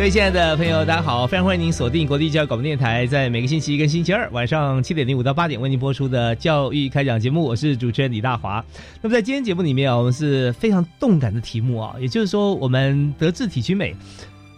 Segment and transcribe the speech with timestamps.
[0.00, 1.26] 各位亲爱的朋友，大家好！
[1.26, 7.44] 非常欢迎您锁定国立教育广播电台，在每个星期一跟星期二晚上七点零五到八点为您播出的教育开讲节目。
[7.44, 8.64] 我是主持人李大华。
[9.02, 13.94] 那么在今天节目里面啊，我们是非常动感的题目啊，也就是说，我们德智体群美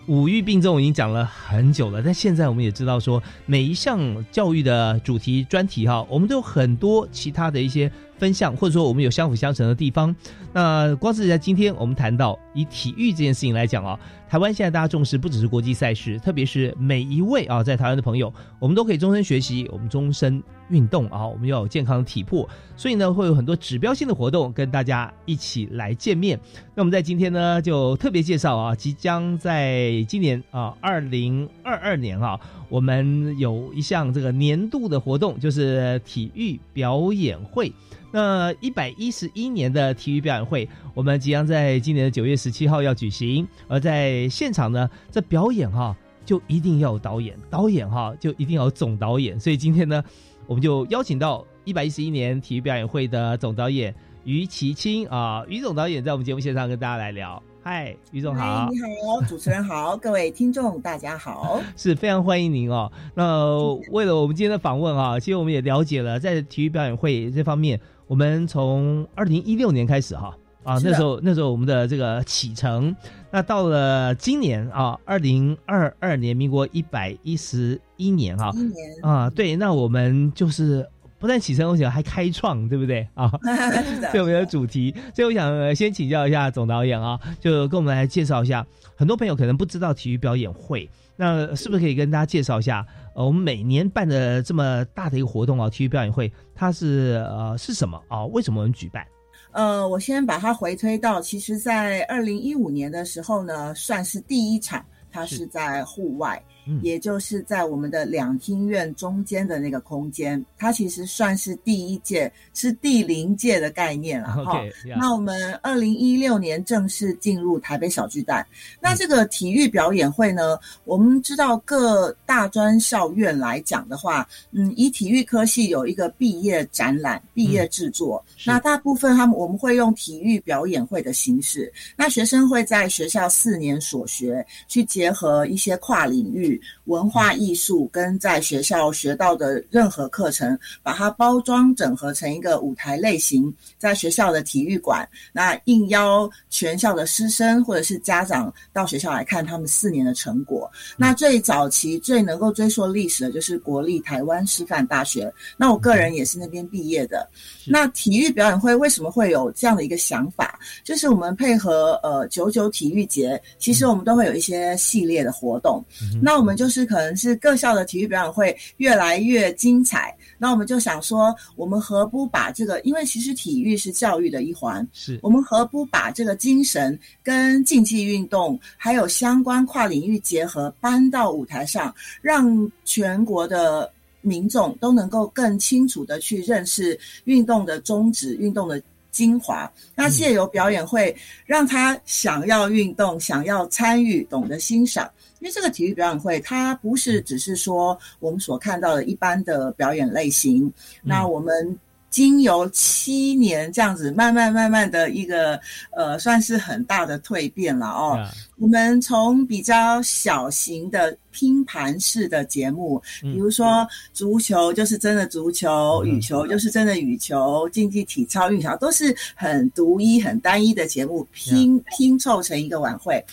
[0.06, 7.90] 五育并重已经讲了很久了，但现在我们也知道说，每一项教育的主题专题哈，我们都有很多其他的一些。
[8.22, 10.14] 分项，或者说我们有相辅相成的地方。
[10.52, 13.98] 那光是在今天我们谈到以体育这件事情来讲啊，
[14.28, 26.38] 台湾现在大家重视不只是国际赛事，特别是每一位啊在台湾的朋友，我们都可以终身学习，我们终身运动啊，我们要有健康的体魄，所以呢会有很多指标性的活动跟大家一起来见面。
[26.76, 37.72] 那我们在今天呢就特别介绍啊，即将在今年啊二零二二年啊，我们有一项这个年度的活动，就是体育表演会。
[38.12, 43.48] 那一百一十一年的体育表演会，我们即将在今年的九月十七号要举行。
[43.66, 49.40] 而在现场呢，这表演哈就一定要有导演，导演哈就一定要有总导演。
[49.40, 50.04] 所以今天呢，
[50.46, 53.94] 我们就邀请到一百一十一年体育表演会的总导演
[54.24, 57.42] 于其清啊，于总导演在我们节目线上跟大家来聊。
[57.64, 62.92] 嗨，于总好，你好，主持人好，各位听众大家好，是非常欢迎您哦。
[63.14, 63.56] 那
[63.92, 67.80] 为了我们今天的访问啊，其实我们也了解了在体育表演会这方面。
[68.12, 72.94] 我们从二零一六年开始哈啊，那时候那时候我们的这个启程，
[73.30, 78.52] 那到了今年啊，二零二二年，民国一百一十一年哈，
[79.00, 80.86] 啊，对，那我们就是
[81.18, 83.32] 不但启程，而且还开创，对不对啊？
[84.12, 90.86] 对，我们的主题，所以我想先请教一下总导演啊，就跟我们来介绍一下，很多朋友可能不知道体育表演会，
[91.16, 92.86] 那是不是可以跟大家介绍一下？
[93.14, 98.24] 呃，我们每年办的这么大的一个活动啊，体育表演会，它是呃是什么啊？
[98.26, 99.06] 为什么我们举办？
[99.52, 106.42] 呃，我先把它回推到，其实在二零一五年的时候呢，算是第一场，它是在户外。
[106.82, 114.60] 也就是在我们的两厅院中间的那个空间，它其实算是第一届，是第零届的概念了 哈。
[114.96, 118.46] 那我们二零一六年正式进入台北小巨蛋。
[118.80, 128.24] 那这个体育表演会呢，我们知道各大专校院来讲的话，嗯，以体育科系有一个毕业展览、毕业制作。
[128.46, 136.51] 那大部分他们我们会用体育表演会的形式，那学生会在学校四年所学，去结合一些跨领域。
[136.84, 150.70] 文化艺术跟在学校学到的任何课程，把它包装整合成一个舞台类型，在学校的体育馆，那应邀全校的师生或者是家长到学校来看他们四年的成果。
[150.96, 157.28] 那最早期最能够追溯历史的就是国立台湾师范大学，那我个人也是那边毕业的。
[157.66, 160.58] 那体育表演会为什么会有这样的一个想法？
[160.84, 165.84] 就是我们配合呃九九体育节，其实我们都会有一些系列的活动。
[166.20, 172.80] 那我们就是可能是各校的体育表演会越来越精彩，那我们就想说，我们何不把这个？
[172.80, 183.88] 因为其实体育是教育的一环，是我们何不把这个精神跟竞技运动还有相关跨领域结合，搬到舞台上，让全国的。
[184.24, 188.80] 民众都能够更清楚的去认识运动的宗旨、运动的
[189.10, 189.68] 精华。
[189.96, 191.12] 那借由表演会，
[191.44, 195.10] 让他想要运动、想要参与、懂得欣赏。
[195.42, 200.72] 因为这个体育表演会，它不是只是说我们所看到的一般的表演类型。
[201.02, 201.78] 那我们。
[202.12, 205.58] 经由七年这样子，慢慢慢慢的一个
[205.92, 208.22] 呃，算是很大的蜕变了哦。
[208.62, 211.18] 我们从比较小型的。
[211.34, 223.24] 拼盘式的节目，比如说足球就是真的足球，羽球就是真的羽球，竞技体操、运球都是很独一、很单一的节目，拼拼凑成一个晚会。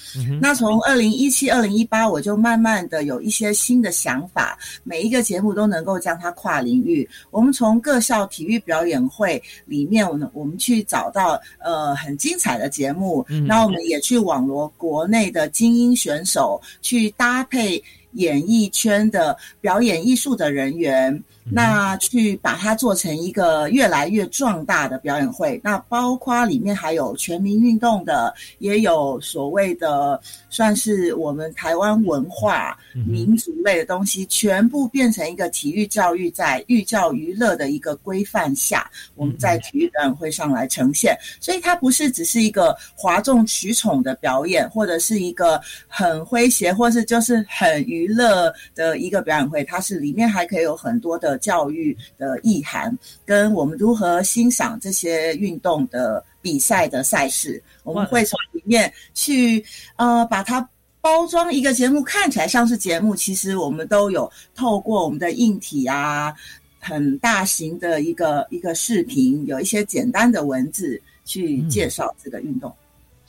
[0.41, 7.05] 那从二零一七、二零一八，我就慢慢的有一些新的想法，每一个节目都能够将它跨领域。
[7.31, 17.83] 我们从各校体育表演会里面，我们我们去找到呃很精彩的节目，那我们也去网罗国内内的精英选手去搭配。
[18.13, 21.23] 演艺圈的表演艺术的人员。
[21.51, 41.17] 那去把它做成一个越来越壮大的表演会，那包括里面还有全民运动的，也有所谓的算是我们台湾文化、民族类的东西，全部变成一个体育教育在寓教于乐的一个规范下，我们在体育表演会上来呈现。
[41.39, 51.38] 所以它不是只是一个哗众取宠的表演，或者是一个很诙谐，或是就是很娱乐的一个表演会，它是里面还可以有很多的。
[51.39, 52.95] 教育的意涵，
[53.25, 59.65] 跟我们如何欣赏这些运动的比赛的赛事，我们会从里面去
[59.95, 60.69] 呃把它
[61.01, 66.33] 包装一个节目，看起来像是节目，其实我们都有透过我们的硬体啊，
[66.79, 72.73] 很大型的一个一个视频，有一些简单的文字去介绍这个运动。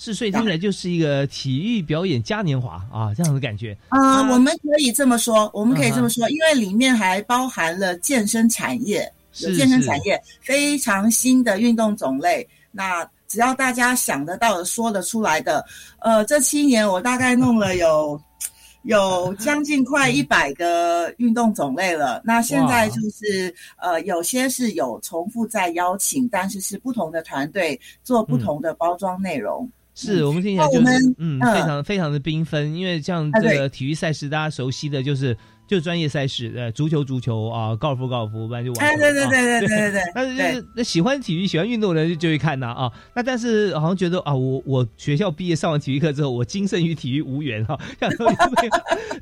[0.02, 3.76] 是，所以听起来就是一个体育表演嘉年华啊，这样的感觉。
[3.90, 9.06] 啊，我们可以这么说，我们可以这么说，因为里面还包含了健身产业，
[9.40, 12.48] 有健身产业非常新的运动种类。
[12.72, 15.62] 那只要大家想得到的、说得出来的，
[15.98, 18.18] 呃，这七年我大概弄了有
[18.84, 22.22] 有将近快一百个运动种类了。
[22.24, 29.70] 那现在就是呃，有些是有重复在邀请，但是是不同的团队做不同的包装内容。
[30.00, 35.36] 是我们听起来就是嗯，非常非常的缤纷，因为像这个体育赛事，大家熟悉的就是。
[35.70, 38.84] 就专业赛事，呃，足球足球啊，高尔夫高尔夫，不然就网。
[38.84, 40.00] 哎，对对对对对对对。
[40.12, 42.90] 但是就是那喜欢体育、喜欢运动的人就就会看呐啊。
[43.14, 48.10] 那但是好像觉得啊，我我学校毕业上完体育课之后，我今生与体育无缘哈， 像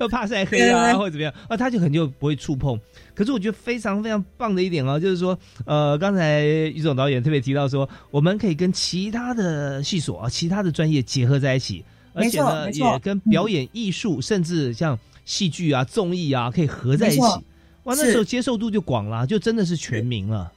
[0.01, 2.81] 要怕晒黑啊， 或者怎么样啊，他就可能就不会触碰。
[3.15, 11.85] 可是我觉得非常非常棒的一点哦，就是说，呃，刚才于总导演特别提到说，我们可以跟其他的系所啊、其他的专业结合在一起，
[12.15, 14.99] 而且呢，也跟表演艺术，甚至像。
[15.29, 20.51] 戏剧啊，综艺啊，可以合在一起，哇，那时候接受度就广了，就真的是全民了。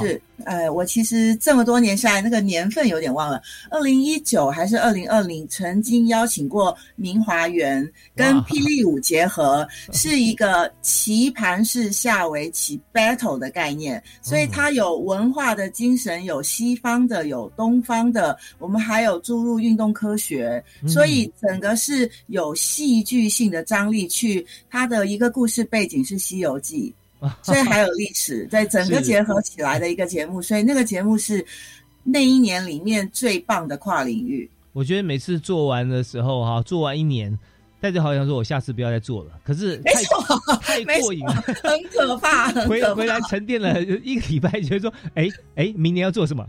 [0.00, 3.40] 是，呃，我其实这么多年下来，那个年份有点忘了，
[3.70, 24.06] 二零一九还是二零二零，曾经邀请过明华园跟霹雳舞结合， 是一个棋盘式下围棋 battle 的概念，所以它有文化的精神，有西方的，有东方的，我们还有注入运动科学，所以整个是有戏剧性的张力。
[24.08, 26.94] 去它的一个故事背景是《西游记》。
[27.42, 31.44] 所以还有历史，在整个结合起来的一个节目，所以那个节目是
[32.02, 34.48] 那一年里面最棒的跨领域。
[34.72, 37.38] 我觉得每次做完的时候，哈，做完一年。
[37.78, 39.30] 大家好像说，我下次不要再做了。
[39.44, 42.50] 可是太太过瘾了，很可怕。
[42.66, 46.44] 回回来沉淀了一个礼拜，觉得说，哎哎，明年要做什么？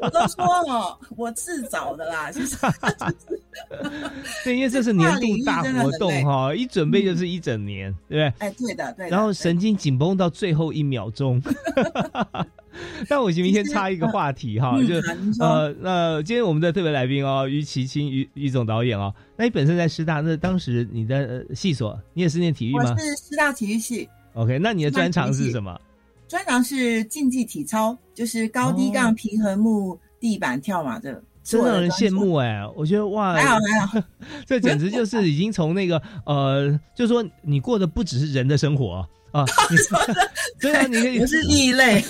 [0.00, 2.56] 我都说了，我自找的啦，其实。
[4.44, 8.48] 对，因为这是年度大活动哈，一准备就是一整年，对不对？
[8.48, 9.08] 哎，对的，对。
[9.08, 11.40] 然后神经紧绷到最后一秒钟。
[13.08, 14.94] 但我明天插一个话题哈，就
[15.44, 22.82] 呃，那今天我们的特别来宾哦，于其清于于总导演哦，那你本身在师大，那当时你的系所，你也是念体育吗？
[22.82, 24.08] 我是师大体育系。
[24.34, 25.80] OK，那你的专长是什么？
[26.28, 31.20] 专长是竞技体操，就是高低杠、平衡木、地板跳马的。
[31.42, 32.62] 真让人羡慕哎！
[32.76, 34.06] 我觉得哇，还好还好，
[34.46, 39.06] 这简直就是已经从那个呃，就说你过的不只是人的生活。
[39.32, 39.44] 啊，
[40.60, 42.04] 对啊，你 可以是异类，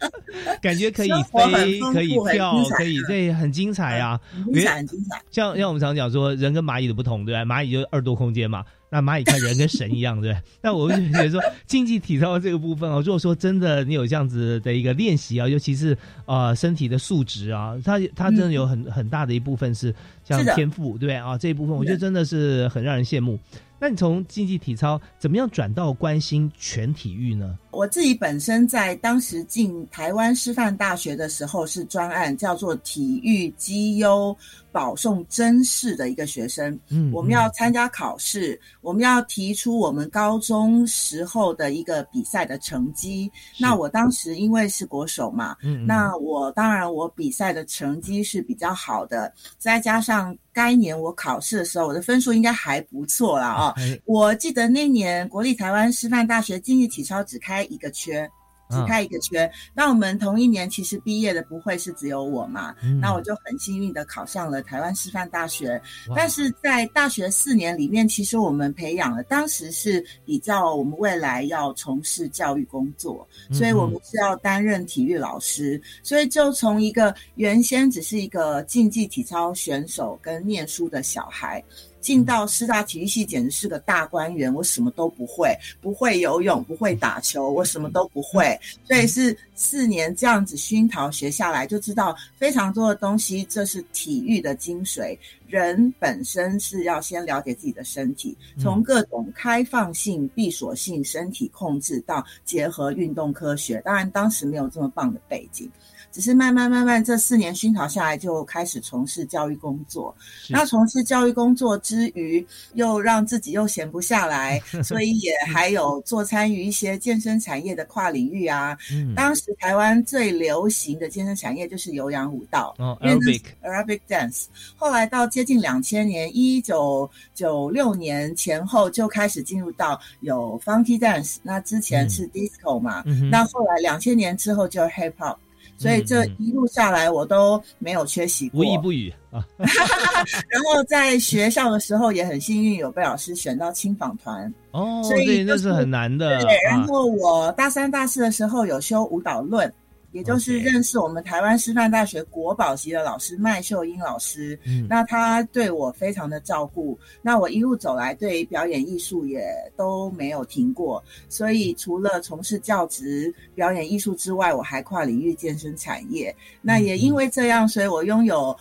[0.60, 4.20] 感觉可以飞，可以跳，可以对，很精彩啊，
[4.52, 5.22] 精彩，精彩。
[5.30, 7.42] 像像我们常讲说，人跟蚂蚁的不同，对吧？
[7.46, 8.62] 蚂蚁就二度空间嘛。
[8.90, 10.36] 那蚂蚁看人跟神一样，对。
[10.62, 23.38] 那我就觉得说，竞技体操这个部分哦，如果说真的你有这样子的一个练习啊，尤其是呃身体的素质啊，它它真的有很很大的一部分是像天赋，对啊，这一部分我觉得真的是很让人羡慕。
[23.80, 27.56] 那你从竞技体操怎么样转到关心全体育呢？
[27.78, 34.36] 我自己本身在当时进台湾师范大学的时候是专案，叫做体育绩优
[34.72, 36.76] 保送甄试的一个学生。
[36.90, 43.30] 嗯，我们要参加考试，我们要提出我们高中时候的一个比赛的成绩。
[43.60, 50.36] 那我当时因为是国手嘛，嗯，那我当然我比赛的成绩是比较好的，再加上。
[50.50, 53.72] 该年我考试的时候，我的分数应该还不错了啊。
[54.06, 58.28] 我记得那年国立台湾师范大学经济体操只开一个缺。
[58.70, 62.74] 只开一个缺，那我们同一年其实毕业的不会是只有我嘛？
[63.00, 65.80] 那我就很幸运的考上了台湾师范大学。
[66.14, 81.64] 但是在大学四年里面，其实我们培养了，当时是比较我们未来要从事教育工作，所以我们是要担任体育老师，所以就从一个原先只是一个竞技体操选手跟念书的小孩。
[82.08, 88.58] 进到师大体育系简直是个大观园，我什么都不会，不会游泳，不会打球，我什么都不会。
[88.86, 93.44] 所以是四年这样子熏陶学下来，就知道非常多的东西。
[93.44, 95.18] 这是体育的精髓。
[95.48, 103.82] 人本身是要先了解自己的身体，从各种开放性、闭锁性身体控制到结合运动科学。
[103.84, 105.70] 当然当时没有这么棒的背景。
[106.18, 110.12] 只是慢慢慢慢，这四年熏陶下来，就开始从事教育工作。
[110.48, 112.44] 那从事教育工作之余，
[112.74, 118.76] 又让自己又闲不下来， 所以也还有做参与一些健身产业的跨领域啊。
[119.14, 124.46] 当时台湾最流行的健身产业就是有氧舞蹈，Arabic Arabic dance。
[124.76, 131.36] 后来到接近两千年，一九九六年前后就开始进入到有 Funky dance。
[131.44, 135.36] 那之前是 Disco 嘛，那后来两千年之后就 Hip Hop。
[135.78, 139.42] 所以这一路下来，我都没有缺席过，无一不语啊。
[139.56, 146.40] 然后在学校的时候，也很幸运有被老师选到青访团哦，所以那是很难的。
[146.42, 149.72] 对，然后我大三、大四的时候有修舞蹈论。
[150.18, 154.58] 也就是认识我们台湾师范大学国宝级的老师麦秀英老师，
[154.88, 159.46] 那他对我非常的照顾，那我一路走来对表演艺术也
[159.76, 166.34] 都没有停过，所以除了从事教职表演艺术之外，我还跨领域健身产业。
[166.60, 168.56] 那也因为这样，所以我拥有。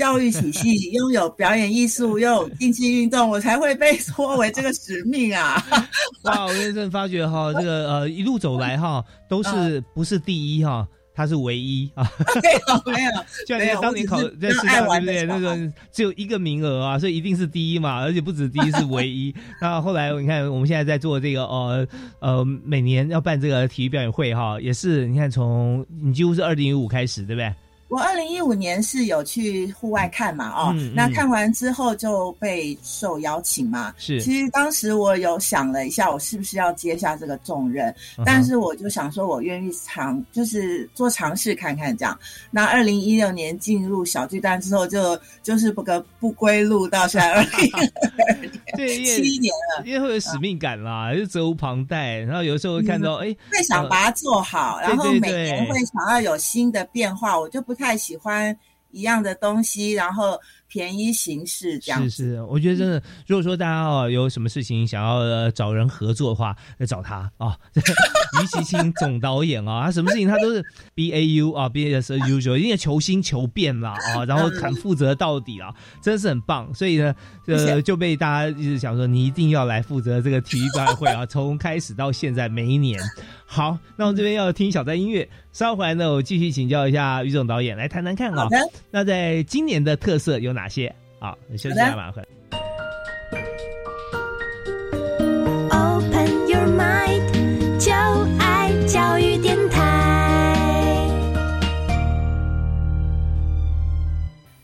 [0.00, 5.62] 教育体系拥有表演艺术，又有竞技运动，我才会被说为这个使命啊！
[6.24, 12.10] 哇，我真正发觉哈，这个呃一路走来哈， 都是不是第一哈，他是唯一啊！
[12.42, 13.10] 没 有没有，
[13.46, 15.24] 就像当年考在师大对不对？
[15.24, 15.54] 那个
[15.92, 19.34] 只有一个名额啊，所以一定是第一嘛，而且不止第一是唯一。
[19.60, 21.86] 那后来你看，我们现在在做这个呃
[22.20, 27.52] 呃，每年要办这个体育表演会哈，也是你看从你几乎是二零一五开始，对不对？
[27.90, 33.92] 我二零一五年是有去户外看嘛，哦，那看完之后就被受邀请嘛。
[33.98, 37.92] 是，其实当时我有想了一下，我是不是要接下这个重任？
[38.24, 42.16] 但是我就想说，我愿意尝，就是做尝试看看这样。
[42.52, 47.92] 那二零一六年进入小巨蛋之后，就就是不个不归路，到现在二零二年，
[48.76, 52.18] 对，七年了，因为会有使命感啦，就责无旁贷。
[52.18, 57.74] 然后有时候会看到，哎，会想把它做好，然后每年会想要有新的变化，我就不。
[57.80, 58.56] 太喜欢
[58.90, 60.38] 一样的东西，然后。
[60.72, 76.72] 便宜形式这样是是，我觉得真的，如果说大家哦有什么事情想要找人合作的话，要找他啊， 于其清总导演啊，他什么事情他都是 B A U 啊，B A S usual，一定要求新求变啦啊，然后很负责到底啊，真是很棒。
[76.72, 77.12] 所以呢，
[77.48, 82.96] 呃，就被大家一直想说，你一定要来负责这个体育表演会啊，从开始到现在每一年。
[83.52, 88.46] 好，那我们这边要听小灾音乐，稍后来呢，我继续请教一下于总导演来谈谈看啊。
[88.92, 90.68] 那在今年的特色有哪？
[90.68, 90.94] 些？
[91.18, 92.28] 好，休息一下，马上回来。
[95.70, 97.92] Open your mind，就
[98.38, 99.49] 爱教育电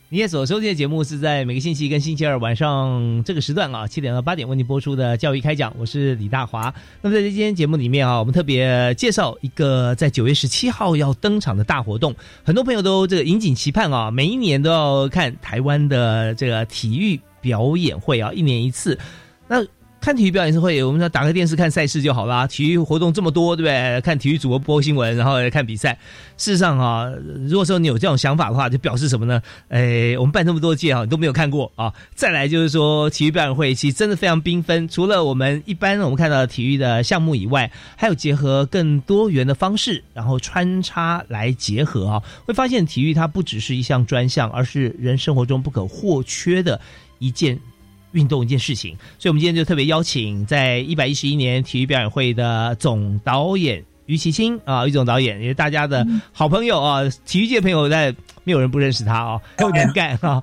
[0.09, 6.73] 你也所收听的节目是在每个星期跟星期二晚上这个时段啊，七点到八点为您播出的教育开讲，我是李大华。
[7.03, 18.97] 那么在今天节目里面啊，我们特别介绍一个在九月十七号要登场的大活动，很多朋友都这个引颈期盼啊，每一年都要看台湾的这个体育表演会啊，一年一次。
[19.49, 19.61] 那
[20.07, 22.47] 看体育表演是会，我们说打开电视看赛事就好啦。
[22.47, 24.01] 体育活动这么多，对不对？
[24.03, 25.99] 看体育主播播新闻，然后来看比赛。
[26.37, 27.11] 事实上啊，
[27.49, 29.43] 如果说你有这种想法的话，就表示什么呢？
[29.69, 31.93] 哎，我们办这么多届啊，你都没有看过啊。
[32.15, 34.87] 再来就是说，体育表演会其实真的非常缤纷。
[34.87, 46.81] 除了我们一般我们看到的体育的项目以外，还有结合更多元的方式，然后穿插来结合啊，会发现体育它不只是一项专项，而是人生活中不可或缺的
[47.19, 47.59] 一件。
[48.13, 60.43] 运动一件事情，所以我们今天就特别邀请在一百一十一年体育表演会的总导演于其清啊，于总导演也是大家的好朋友啊，体育界朋友在没有人不认识他哦， 有点干啊。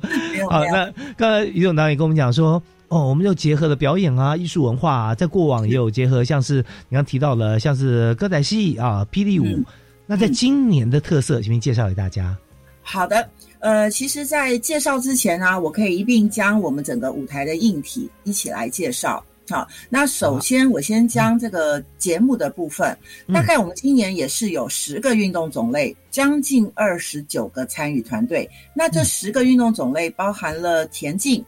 [0.50, 6.58] 好，那刚才于总导演跟我们讲说，哦，我们就结合了表演啊，艺术文化，啊，在过往也有结合，像是
[6.90, 9.64] 你刚提到了，像是歌仔戏啊，霹雳舞。
[10.06, 12.36] 那在今年的特色，请您介绍给大家。
[12.82, 13.30] 好的，
[13.64, 19.24] 呃，其实，在介绍之前呢，我可以一并将我们整个舞台的硬体一起来介绍。
[19.50, 22.98] 好，那首先我先将这个节目的部分，
[23.34, 28.50] 大概我们今年也是有十个运动种类，将近二十九个参与团队。
[28.74, 31.42] 那这十个运动种类包含了田径、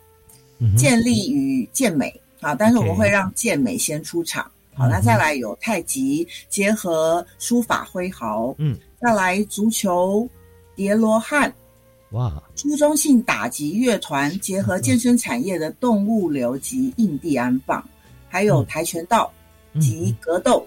[0.77, 2.13] 健力与健美。
[2.39, 4.49] 好，但是我们会让健美先出场。
[4.73, 8.55] 好，那再来有太极结合书法挥毫。
[8.57, 10.25] 嗯，再来足球
[10.77, 11.53] 叠罗汉。
[12.15, 12.41] 哇！
[12.55, 17.85] 初中性打击乐团结合健身产业的动物流及印第安棒，
[18.29, 19.29] 还有跆拳道
[19.81, 20.65] 及格斗，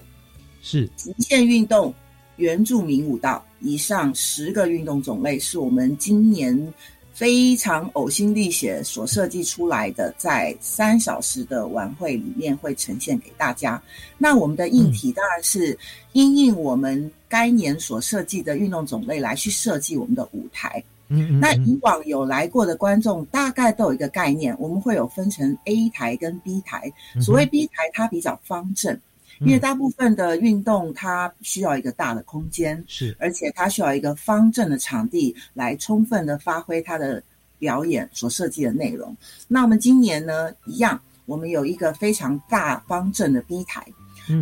[0.61, 1.91] 是极限运动、
[2.35, 3.43] 原住民舞蹈。
[3.61, 6.73] 以上十个运动种类是我们今年
[7.11, 13.81] 非常呕心沥血所设计出来的，在三小时的晚会里面会呈现给大家。
[14.19, 15.77] 那我们的硬体当然是
[16.13, 20.81] 因应我们该年所设计的运动种类来去设计我们的舞台。
[21.09, 26.91] 嗯，那以往有来过的观众大概都有一个概念，我们会有分成 A 台跟 B 台。
[27.19, 28.95] 所谓 B 台，它比较方正，
[29.39, 37.21] 因为大部分的运动它需要一个大的空间，是，而且它需要一个方正的场地来充分的发挥它的
[37.57, 39.15] 表演所设计的内容。
[39.47, 43.83] 那我们今年呢，一样，我们有一个非常大方正的 B 台。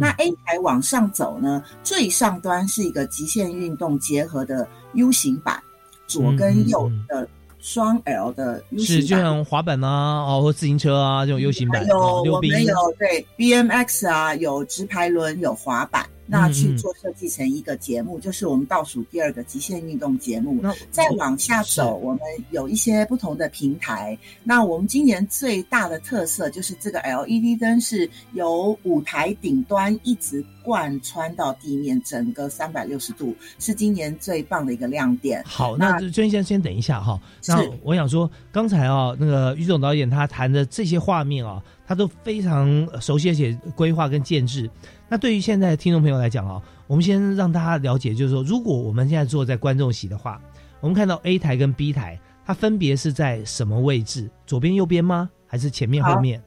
[0.01, 5.63] 那 A 台往上走呢，最上端是一个极限运动结合的 U 型版。
[6.07, 7.27] 左跟右的
[7.59, 11.85] 双 L 的 U 型是就像滑板啊，哦，或自行车啊这种 U 型板。
[11.85, 16.05] 有我们有对 BMX 啊，有直排轮，有滑板。
[16.27, 20.61] 那去做设计成一个节目，就是我们倒数第二个极限运动节目。
[20.91, 24.17] 再往下走，我们有一些不同的平台。
[24.43, 35.41] 那我们今年最大的特色就是这个 LED 灯是由舞台顶端一直贯穿到地面，整个三百六十度，是今年最棒的一个亮点。
[35.45, 37.19] 好，那尊先生先等一下哈。
[37.47, 44.69] 那我想说，刚才啊，那个于总导演他谈的这些画面啊，他都非常熟悉而且规划跟建制。
[45.09, 50.41] 那对于现在的听众朋友来讲啊，我们先让大家了解，就是说，如果我们现在坐在观众席的话，
[50.81, 54.29] 我们看到 A 台跟 B 台，它分别是在什么位置？
[54.45, 55.29] 左边、右边吗？
[55.45, 56.43] 还是前面、后面？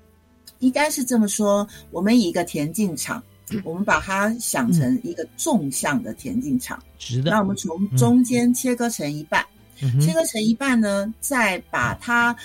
[0.58, 1.66] 应该是这么说。
[1.90, 3.22] 我们以一个田径场，
[3.64, 7.30] 我们把它想成一个纵向的田径场，直的。
[7.30, 9.42] 那我们从中间切割成一半，
[9.98, 12.36] 切割成一半呢，再把它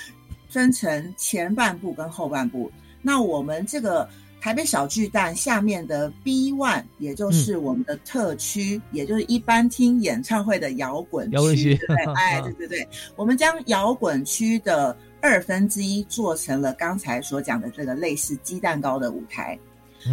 [0.47, 2.71] 分成前半部跟后半部。
[3.01, 4.07] 那我们这个。
[4.45, 12.05] 台北小巨蛋下面的 B One，也就是我们的特区，也就是一般听演唱会的摇滚区，对对？
[12.13, 19.57] 哎，对对对，我们将摇滚区的二分之一做成了刚才所讲的这个类似鸡蛋糕的舞台，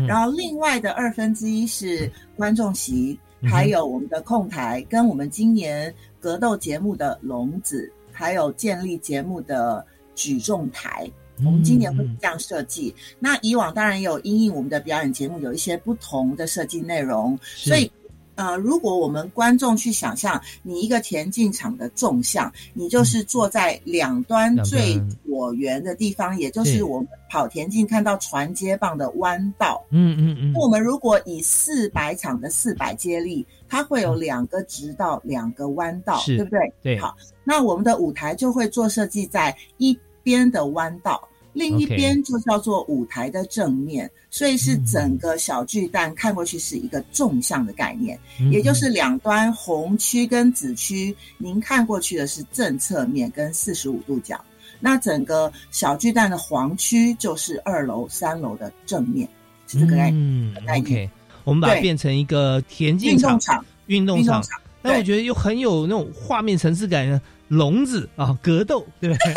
[0.09, 11.07] 然后另外的二分之一是观众席，还有我们的控台，跟我们今年格斗节目的笼子，还有建立节目的举重台。
[11.44, 12.94] 我们今年会这样设计。
[13.18, 17.90] 那以往当然也有因应我们的表演节目有一些不同的设计内容，所以
[18.35, 29.83] 呃，如果我们观众去想象你一个田径场的纵向，你就是坐在两端最椭圆的地方，也就是我们跑田径看到传接棒的弯道。
[29.90, 30.52] 嗯嗯嗯。
[30.55, 36.72] 我们如果以四百场的四百接力，它会有两个直道，两个弯道，对不对？
[36.83, 36.98] 对。
[36.98, 41.28] 好，那我们的舞台就会做设计在一边的弯道。
[41.53, 48.19] 另一边就叫做舞台的正面，所以是整个小巨蛋看过去是一个纵向的概念，
[48.51, 54.43] 也就是两端红区跟紫区，您看过去的是正侧面跟四十五度角，
[54.81, 59.29] 那整个小巨蛋的黄区就是二楼、三楼的正面，
[59.67, 60.15] 是这个概念。
[60.15, 61.11] 嗯 OK，
[61.45, 63.38] 我们把它变成一个田径场、
[63.87, 64.43] 运动场，
[64.81, 69.35] 那我觉得又很有那种画面层次感的笼子啊，格斗，对不对？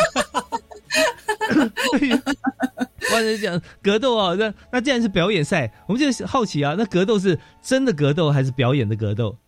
[3.10, 9.38] 或者讲格斗啊，那那既然是表演赛，我们就好奇啊，那格斗是真的格斗还是表演的格斗？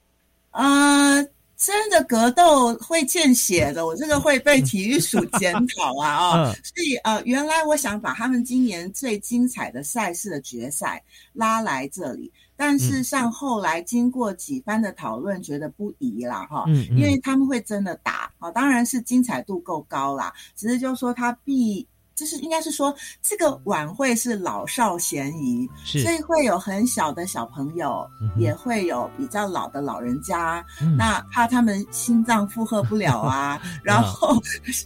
[0.51, 1.23] 啊，
[1.59, 6.53] 真的格斗会见血的，我这个会被体育署检讨啊啊！
[6.63, 12.33] 所以呃，原来我想把他们今年最精彩的赛事的决赛拉来这里。
[12.57, 21.87] 但是像后来经过几番的讨论，觉得不宜啦，哈，因为他们会真的打，啊，当然是精彩度够高啦，只是就说他必。
[22.19, 28.05] 就是应该是说，这个晚会是老少咸宜，所以会有很小的小朋友，
[28.37, 30.65] 也会有比较老的老人家。
[30.97, 34.37] 那怕他们心脏负荷不了啊， 然后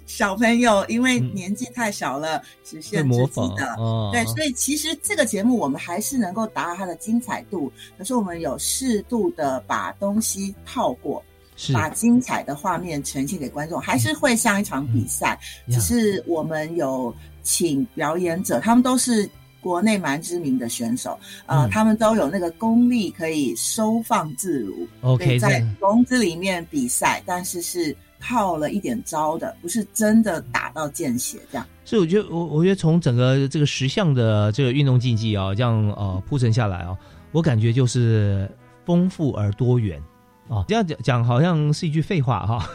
[0.05, 3.75] 小朋友因为年纪太小了，是限制级的。
[4.13, 11.25] 对，所以其实这个节目我们还是能够达到它的精彩度，可是我们有适度的把东西套过。
[11.73, 19.29] 把精彩的画面呈现给观众，还是会像一场比赛，只是我们有请表演者，他们都是
[19.61, 27.95] 国内蛮知名的选手，呃，他们都有那个功力可以收放自如，OK，在笼子里面比赛，但是是。
[28.25, 31.67] 套了一点招的，不是真的打到见血这样。
[31.85, 36.97] 所以我觉得，我我觉得从整个这个十项的这个运动竞技啊，这样呃铺陈下来啊，
[37.33, 38.49] 我感觉就是
[38.87, 40.01] 丰富而多元
[40.49, 40.65] 啊。
[40.69, 42.71] 这样讲讲好像是一句废话哈，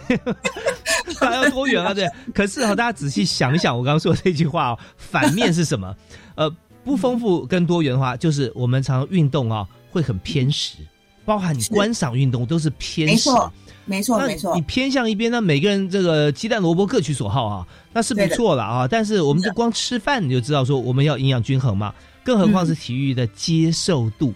[1.20, 1.94] 还要多元啊？
[1.94, 2.08] 对。
[2.34, 5.96] 可是哈，大家仔细想一想，我刚刚说的这句话哦，反面是什么？
[6.36, 6.50] 呃，
[6.84, 10.78] 不丰富跟多元的话，就是我们常运动啊会很偏食，
[11.26, 13.30] 包含你观赏运动都是偏食。
[13.90, 14.54] 没错，没错。
[14.54, 18.86] 你偏向一边，那每个人这个鸡蛋萝卜各取所好啊，那是不错了啊。
[18.86, 24.34] 但是，我们就光吃饭你就知道说我们要营养均衡嘛，更何况是体育的接受度。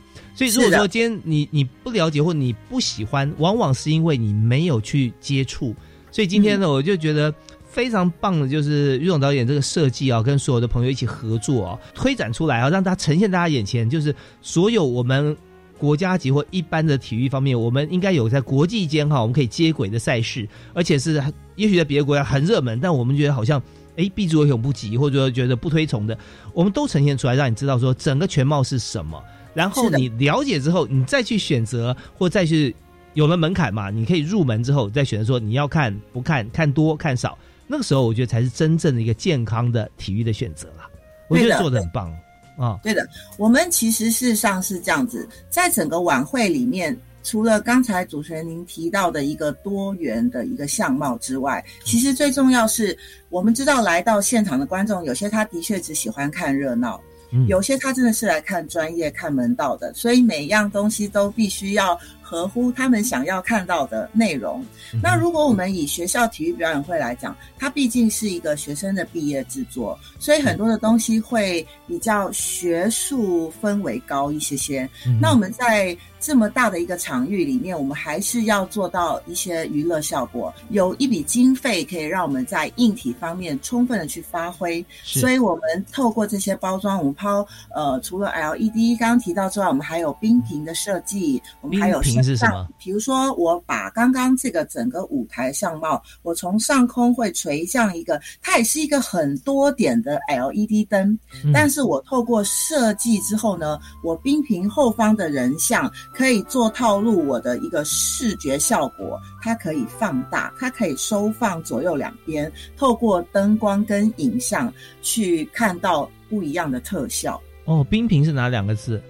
[0.49, 5.75] 所以，如果说今天你你不了解或你不喜欢，往往是因为你没有去接触。
[6.11, 15.35] 所以今天呢，我就觉得非常棒的，就是于总导演这个设计啊，跟所有的朋友一起合作啊，推展出来啊，让它呈现大家眼前，就是所有我们。
[15.77, 21.19] 国家级或一般的体育方面，我们应该有在国际间哈，我们可以接轨的赛事，而且是
[21.55, 23.59] 也许在别的国家很热门，但我们觉得好像
[23.97, 26.15] 哎避之唯恐不及，或者说觉得不推崇的，
[26.53, 29.19] 我们都呈现出来，让你知道说整个全貌是什么。
[29.53, 32.75] 然后你了解之后，你再去选择或再去
[33.13, 37.37] 有了门槛嘛，你可以入门之后再选择说你要看不看，看多看少，
[37.67, 40.87] 那个时候我觉得才是真正的一个健康的体育的选择了。
[41.27, 42.13] 我觉得做的很棒。
[42.57, 52.95] 啊，对的，我们其实事实上是这样子，在整个晚会里面，除了刚才主持人您提到的一个多元的一个相貌之外，其实最重要是
[53.29, 57.01] 我们知道来到现场的观众，有些他的确只喜欢看热闹，
[57.47, 61.99] 有些他真的是来看专业、看门道的，所以每一样东西都必须要。
[62.31, 64.65] 合乎他们想要看到的内容。
[65.03, 74.89] 那如果我们以学校体育表演会来讲，它毕竟是一个学生的毕业制作，所以很多的东西会比较学术氛围高一些些。
[75.19, 84.85] 那我们在这么大的一个场域里面，我们还是要做到一些娱乐效果，有一笔经费可以让我们在硬体方面充分的去发挥。
[85.03, 91.99] 所以我们透过这些包装，我们抛呃，除了 LED 刚刚提到之外，我们还有冰屏的设计，我们还有。
[92.23, 92.67] 是什么？
[92.79, 101.17] 比如说，我把刚刚这个整个舞台相貌，我从上空会垂向一个，它也是一个很多点的 LED 灯，
[101.53, 117.41] 但是我透过设计之后呢，我冰屏后方的人像可以做套路我的一个视觉效果，它可以放大，它可以收放左右两边，透过灯光跟影像去看到不一样的特效。
[117.65, 119.01] 哦，冰屏是哪两个字？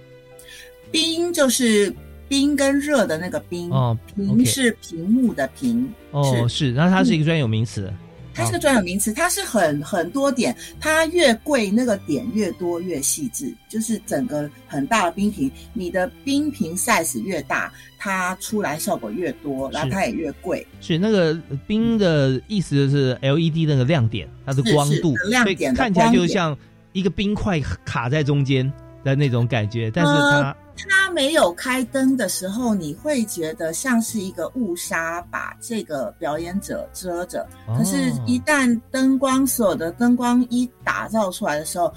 [0.90, 1.94] 冰就是。
[2.32, 7.92] 冰跟热的那个冰哦，屏是屏幕的屏哦，是，然后它是一个专有名词，
[8.32, 20.66] 它是个专有名词，它是很很多点，它越贵那个点越多越细致，就是整个很大的冰屏，你的冰屏 size 越大，它出来效果越多，然后它也越贵。
[20.80, 26.56] 是那个冰的意思就是 LED 那个亮点，它的光度，亮点看起来就像
[26.94, 28.72] 一个冰块卡在中间
[29.04, 30.56] 的那种感觉，但是它。
[30.88, 37.46] 它没有开灯的时候，你会觉得像是一个雾纱把这个表演者遮着。
[37.76, 41.92] 可是，一旦灯光所有的灯光一打造出来的时候，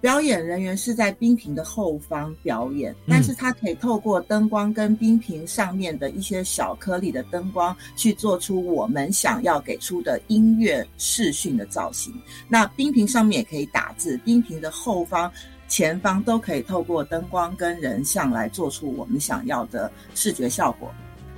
[0.00, 12.14] 表演人员是在冰屏的后方表演，但是他可以透过灯光跟冰屏上面的一些小颗粒的灯光，去做出我们想要给出的音乐视讯的造型。
[12.48, 15.30] 那冰屏上面也可以打字，冰屏的后方。
[15.68, 20.90] 前方都可以透过灯光跟人像来做出我们想要的视觉效果。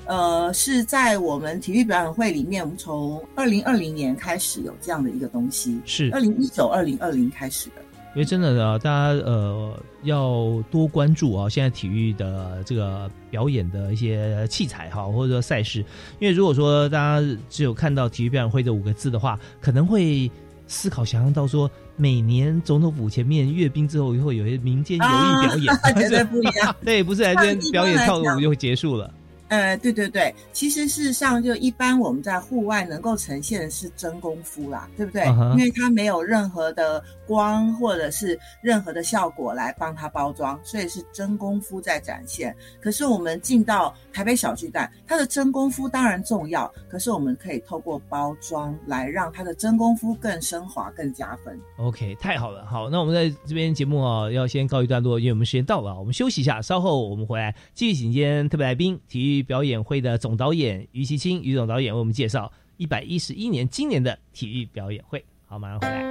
[0.07, 7.83] 呃，是在我们体育表演会里面，我们从二零二零年开始有这样的一个东西，是二零一九、二零二零开始的。
[8.12, 15.79] 因为真的呢，大家呃要多关注啊，现在体育的这个表演的一些器材哈，或者说赛事。
[16.19, 20.29] 因为如果说大家只有看到体育表演会这五个字的话，可能会
[20.71, 21.71] 思考想象到说。
[21.97, 26.75] 每年总统府前面阅兵之后，会有些民间游艺表演， 绝对不一样。
[26.83, 29.13] 对，不是 来这边表演跳个舞就结束了。
[29.51, 35.27] 呃，对对对，其实事实上，就一般我们在户外能够呈现的是真功夫啦，对不对？
[35.27, 42.55] 因为它没有任何的光或者是任何的效果来帮它包装，所以是真功夫在展现。
[42.81, 51.59] 可是我们进到台北小巨蛋，它的真功夫当然重要，可是我们可以透过包装来让它的真功夫更升华、更加分。
[51.77, 52.65] OK，太好了。
[52.67, 59.39] 好，那我们在这边节目啊，要先告一段落，因为我们时间到了，我们休息一下，稍后我们回来继续请今天特别来宾体育。
[59.40, 65.24] 育表演会的总导演于其清于总导演为我们介绍一百一十一年今年的体育表演会。
[65.46, 66.11] 好，马上回来。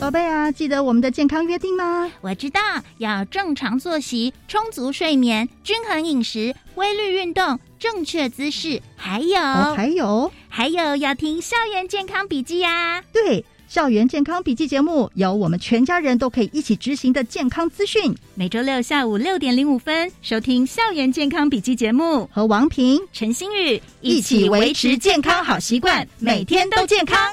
[0.00, 2.10] 宝贝啊，记得我们的健康约定吗？
[2.20, 2.60] 我知道，
[2.98, 10.30] 要正常作息、充足睡眠、均衡饮食、规律运动、正确姿势，还有、哦，还有？
[10.50, 27.32] 还有要听校园健康笔记呀、对，校园健康笔记节目有我们全家人都可以一起执行的健康资讯，每周六下午六点零五分收听校园健康笔记节目，和王平陈新宇一起维持健康好习惯，每天都健康。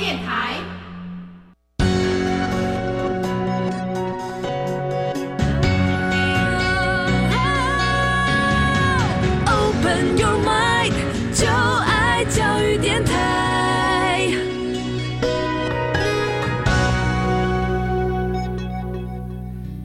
[0.00, 0.49] 电台。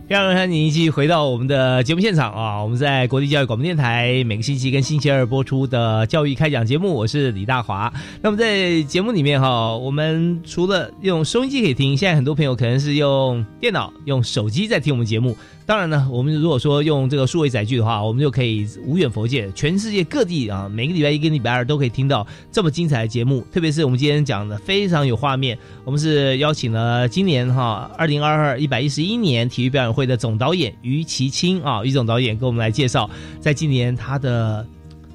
[0.08, 2.62] 非常欢迎您继续回到我们的节目现场啊！
[2.62, 7.91] 我们在国际教育广播电台每个星期跟星期二播出的教育开讲节目，我是李大华。
[8.22, 15.36] 那么在节目里面哈，我们除了用收音机可以听，现在很多朋友可能是用电脑、用手机在听我们节目。
[15.65, 23.44] 当然呢，我们如果说用这个数位载具的话，我们就可以无远佛界，全世界各地啊，每个礼拜一跟礼拜二都可以听到这么精彩的节目。
[23.52, 34.68] 特别是我们今天讲的非常有画面，我们是邀请了今年哈二零二二一百一十一年体育表演会的总导演于其清啊，于总导演给我们来介绍，在今年他的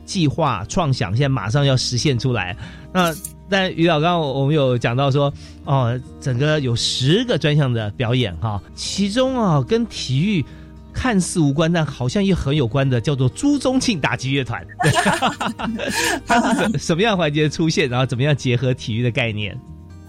[0.06, 2.56] 计划创想现在马上要实现出来。
[2.92, 3.14] 那
[3.48, 5.32] 但于老刚我们有讲到说，
[5.64, 10.44] 哦，整个有十个专项的表演哈，其中啊跟体育
[10.92, 14.66] 看似无关，但好像也很有关的，叫做朱宗庆打击乐团。
[16.26, 19.56] 它是什什么样环节出现，然后怎么样结合体育的概念？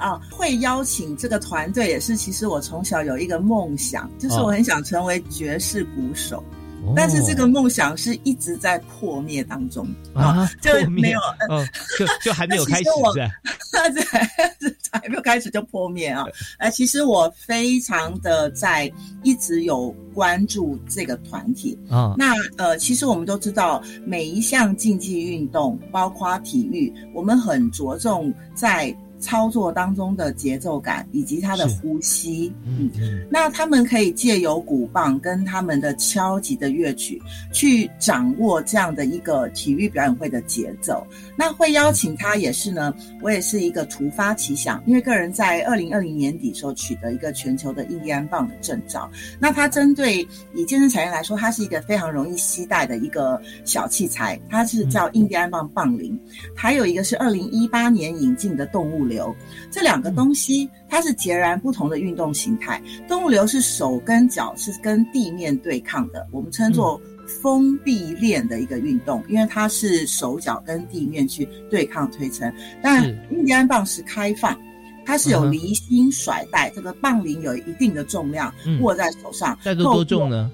[0.02, 6.38] 啊，会邀请这个团队也是，其实我从小有一个梦想，就是我很想成为爵士鼓手。
[6.40, 11.64] 哦但是这个梦想是一直在破灭当中啊，就没有，嗯，
[12.00, 12.84] 就就还没有 开始，
[13.94, 16.26] 对， 还没有开始就破灭啊！
[16.58, 22.16] 呃，其实我非常的在一直有关注这个团体啊。
[22.18, 28.92] 那呃，其实我们都知道，每一项竞技运动，包括体育，我们很着重在。
[29.22, 32.92] 操作当中的节奏感以及他的呼吸，嗯，
[33.30, 37.22] 那他们可以借由鼓棒跟他们的敲击的乐曲，
[37.54, 41.06] 去掌握这样的一个体育表演会的节奏。
[41.38, 49.10] 那会邀请他也是呢，我也是一个突发奇想，因为个人在二零二零年底时候取得一个全球的印第安棒的证照。
[49.40, 56.20] 那它针对以健身产业来说，它是一个非常容易携带的一个小器材，它是叫印第安棒棒铃，
[56.56, 59.36] 还有一个是二零一八年引进的动物流，
[59.70, 62.82] 这两个东西它是截然不同的运动形态。
[63.08, 67.00] 动物流是手跟脚是跟地面对抗的，我们称作
[67.42, 72.52] 封闭链的一个运动，因为它是手脚跟地面去对抗推撑。
[72.82, 74.58] 但印第安棒是开放。
[75.04, 79.58] 它是有离心甩带，这个棒铃有一定的重量，握在手上。
[79.64, 80.50] 带多多重呢？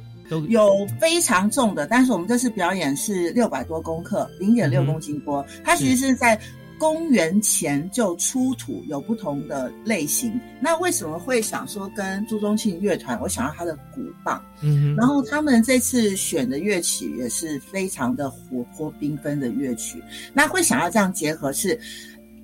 [0.47, 6.39] 有非常重的，但是我们这次表演是六百多公克，零点六公斤多，它其实是在。
[6.79, 13.19] 公元前就出土有不同的类型，那为什么会想说跟朱宗庆乐团？
[13.21, 20.01] 我想要他的鼓棒，嗯，然后他们这次选的乐曲也是非常的活泼缤纷的乐曲。
[20.33, 21.79] 那会想要这样结合是，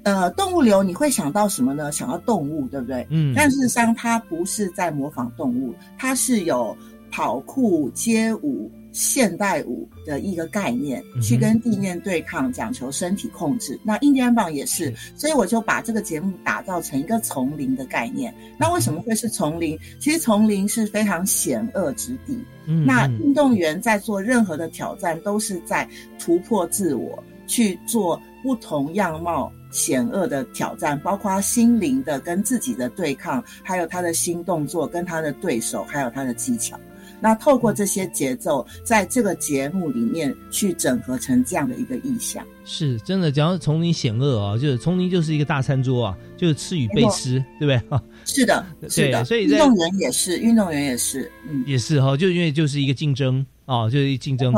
[0.04, 1.92] 呃，动物流你会想到什么呢？
[1.92, 3.06] 想到动物，对不对？
[3.10, 6.76] 嗯，但事实上它不是在模仿动物，它是有
[7.12, 8.72] 跑酷街舞。
[8.94, 13.78] 现代舞的一个概念，去跟地面对抗，讲求身体控制。
[13.84, 18.34] 那印第安棒也是，所以我就把这个节目打造成一个丛林的概念。
[18.58, 19.78] 那为什么会是丛林？
[20.00, 22.40] 其实丛林是非常险恶之地。
[22.86, 25.86] 那运动员在做任何的挑战，都是在
[26.18, 36.80] 突破自我，去做不同样貌险恶的挑战，包括心灵的跟自己的对抗，还有他的新动作跟他的对手，还有他的技巧。
[37.24, 43.32] 那透过这些节奏，在这个节目里面去整合成这样的一个意象，是真的。
[43.32, 48.04] 讲丛林险恶啊，就是丛林就是一个大餐桌啊，就是吃与被吃，对不对啊？
[48.26, 49.24] 是的， 是的。
[49.24, 54.54] 所以运动员也是，运动员也是，嗯，也是哈，就因为就是一个竞争啊，就是竞争。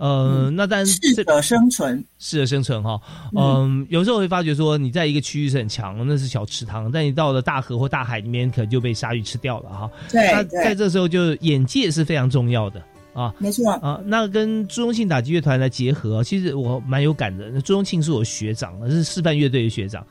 [0.00, 2.98] 呃，那但适者生存，适者生存哈。
[3.36, 9.90] 嗯，有时候会发觉说，你在一个区域是很强，那是小池塘，但你到了大河或大海里面，可能就被鲨鱼吃掉了哈。
[10.10, 12.82] 对，那在这时候就眼界是非常重要的
[13.12, 13.30] 啊。
[13.36, 17.50] 没错啊，那跟朱宗庆打击乐团来结合，其实我蛮有感的。
[17.60, 20.02] 朱宗庆是我学长，是示范乐队的学长。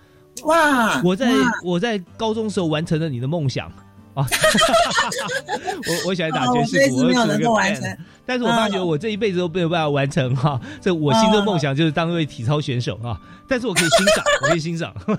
[0.43, 1.31] 哇，我在
[1.65, 3.71] 我在高中时候完成了你的梦想。
[4.19, 4.27] 啊，
[5.87, 10.59] 我我喜欢打爵士鼓，我有能够完成，但是我发觉我这一辈子都没有办法完成哈。
[10.81, 14.93] 这我心中梦想就是当一位体操选手啊，但是我可以欣赏，我可以欣赏。
[15.07, 15.17] 嗯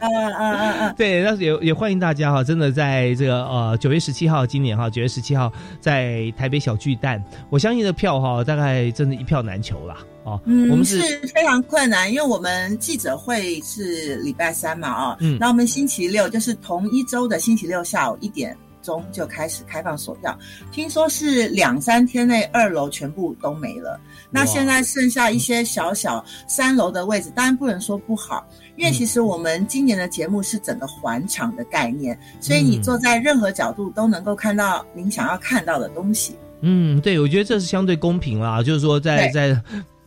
[0.00, 9.96] 嗯嗯嗯， 对，那也也欢迎大家哈，真的在这个呃九月十七号，今年哈九月十七号在台北小巨蛋，我相信的票哈大概真的一票难求了。
[10.24, 20.38] 哦，嗯，我们是非常困难，因为我们记者会是礼拜三嘛，啊，嗯，那我们星期六就是同一周的星期六下午一点钟就开始开放索票，
[20.70, 23.98] 听说是两三天内二楼全部都没了，
[24.30, 36.36] 那现在剩下一些小小三楼的位置，当然不能说不好，因为其实我们今年的节目是整个环场的概念，所以你坐在任何角度都能够看到您想要看到的东西。
[36.60, 39.58] 嗯，对，我觉得这是相对公平啦，就是说在在。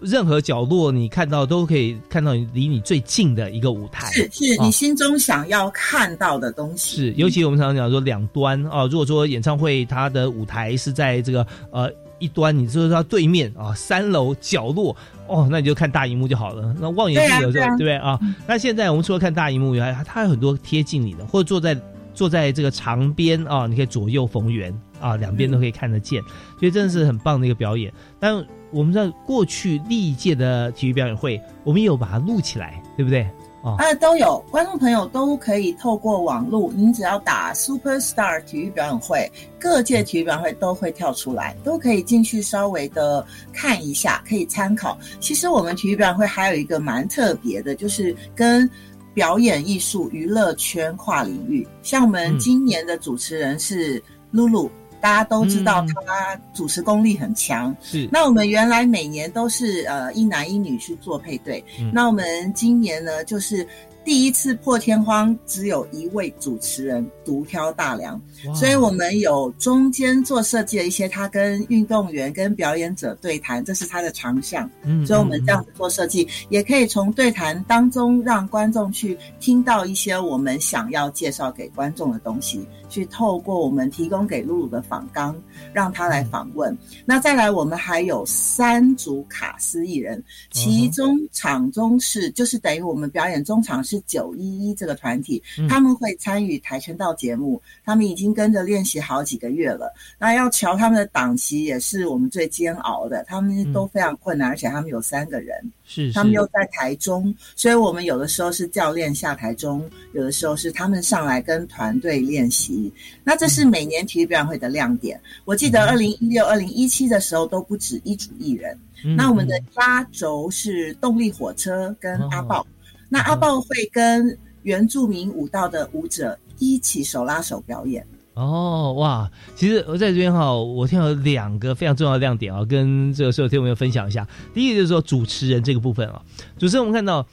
[0.03, 6.97] 任何角落你看到都可以看到离你最近的一个舞台，是是你心中想要看到的东西。
[6.97, 14.95] 是，尤其我们常常讲说两端啊，如果说演唱会它的舞台是在这个呃一端，你就是它对面啊三楼角落
[15.27, 16.75] 哦，那你就看大荧幕就好了。
[16.79, 18.19] 那望远镜有时候对不对啊？
[18.47, 21.79] 那现在我们除了看大荧幕以外，它有很多贴近你的，或者坐在
[22.13, 26.21] 坐在这个长边啊，你可以左右逢源啊，两边都可以看得见，
[26.59, 27.91] 所以真的是很棒的一个表演。
[28.19, 33.25] 但我们在过去历届的体育表演会，我们有把它录起来，对不对？
[33.63, 44.97] 啊，都有观众朋友都可以透过网络，您只要打 Super Star 体育表演会，各界体育表演会都会跳出来，都可以进去稍微的看一下，可以参考。
[45.21, 48.69] 其实我们体育表演会还有一个蛮特别的，就是跟
[49.13, 54.69] 表演艺术娱乐圈跨领域，像我们今年的主持人是露露。
[55.03, 58.07] 大家都知道他主持功力很强，是。
[58.09, 61.61] 那我们原来每年都是呃一男一女去做配对，
[61.91, 63.67] 那我们今年呢就是。
[64.05, 68.21] 第一次破天荒，只有一位主持人独挑大梁，
[68.53, 74.69] 所以我们有中间做设计的一些，他跟运动员、跟表演者对谈，这是他的长项。
[74.83, 85.33] 嗯，所以我们这样子做设计，也可以从对谈当中让观众去听到一些我们想要介绍给观众的东西，去透过我们提供给露露的访纲，
[85.71, 86.77] 让他来访问。
[87.05, 93.92] 那再来，我们还有三组卡司艺人，其中场中是就是等于我们表演中场是。
[93.93, 99.93] 是九一一这个团体，他们会参与跆拳道节目，他们已经跟着练习好几个月了。
[100.17, 112.91] 那要瞧他们的档期，也是我们最煎熬的，他们都非常困难，而且他们有三个人，是他们又在台中，所以我们有的时候是教练下台中，有的时候是他们上来跟团队练习。
[113.23, 115.21] 那这是每年体育表演会的亮点。
[115.45, 118.75] 我记得二零一六、二零一七的时候都不止一组艺人。
[119.17, 122.65] 那我们的压轴是动力火车跟阿豹。
[123.13, 128.03] 那阿豹会跟原住民舞蹈的舞者一起手拉手表演
[128.33, 129.29] 哦，哇！
[129.55, 134.27] 其实我在这边哈，我听到两个非常重要的亮点啊，跟这个所有听众朋友分享一下。
[134.51, 136.19] 第一个就是说主持人这个部分啊，
[136.57, 137.23] 主持人我们看到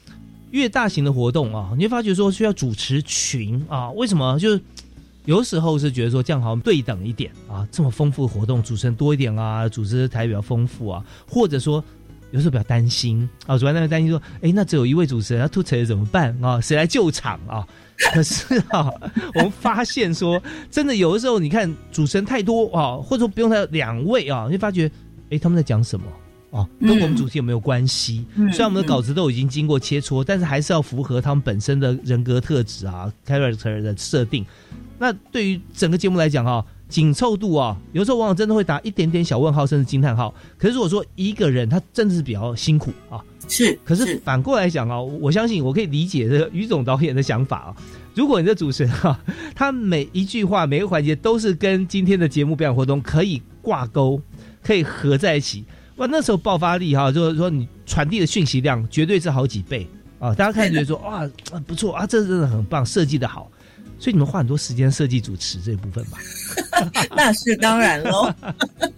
[0.51, 4.37] 越大型的活动啊，你会发觉说需要主持群啊，为什么？
[4.37, 4.61] 就是
[5.25, 11.83] 有的时候是觉得说这样好像对等一点啊，这么丰富的活动，主持人多一点啊，主持台比较丰富啊，或者说
[12.31, 16.59] 有时候比较担心啊，主办单位担心说，哎，那只有一位主持人，他突锤怎么办啊？
[16.59, 17.65] 谁来救场啊？
[18.13, 18.91] 可是啊，
[19.35, 24.89] 我们发现说，真的有的时候，你看主持人太多啊，或者说不用他两位啊，你就发觉，
[25.29, 26.05] 哎，他们在讲什么？
[26.49, 28.25] 哦，跟我们主题有没有关系？
[28.35, 34.45] 虽然我们的稿子都已经经过切磋，但是还是要符合他们本身的人格特质啊，character 的设定。
[34.97, 40.31] 那对于整个节目来讲哈，紧凑度啊，有时候往往真的会打一点点小问号，甚至惊叹号。
[40.57, 43.79] 可是如果说一个人他真的是比较辛苦啊，是。
[43.85, 47.75] 可是反过来讲啊，我相信我可以理解这个于总导演的想法啊。
[48.13, 49.17] 如果你的主持人哈，
[49.55, 54.21] 他每一句话每个环节都是跟今天的节目表演活动可以挂钩，
[54.61, 55.63] 可以合在一起。
[55.95, 59.87] 哇，那时候爆发力哈，就是说你传递的讯息量绝对是好几倍
[60.19, 60.35] 啊！
[60.35, 61.25] 大家看觉得说哇，
[61.65, 63.49] 不错啊，这真的很棒，设计的好。
[64.01, 66.17] 所以你们花很多时间设计主持这一部分吧？
[67.15, 68.33] 那是当然喽。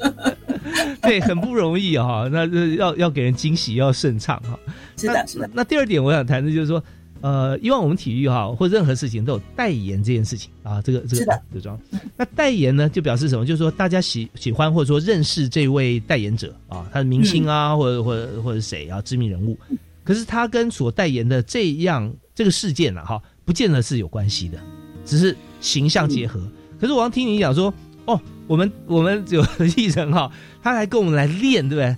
[1.04, 2.30] 对，很不容易哈。
[2.32, 2.46] 那
[2.76, 4.58] 要要给人惊喜，要顺畅哈。
[4.98, 5.50] 是的，是的。
[5.54, 6.82] 那第二点，我想谈的就是说。
[7.22, 11.80] 呃，以往我们体育哈，或任何事情都有代言这件事情啊，这个这个服装。
[12.18, 13.46] 那代言呢，就表示什么？
[13.46, 19.58] 就是说大家喜喜欢或者说认识这位代言者啊，他的明星啊，或者或者或者谁啊，知名人物。
[20.04, 24.60] 可是他跟所代言的这样这个事件呢，哈，不见得是有关系的，
[25.06, 26.40] 只是形象结合。
[26.80, 27.74] 可是我要听你讲说，
[28.06, 29.46] 哦，我们我们有
[29.78, 30.32] 艺人哈，
[30.62, 31.96] 他还跟我们来练，对不对？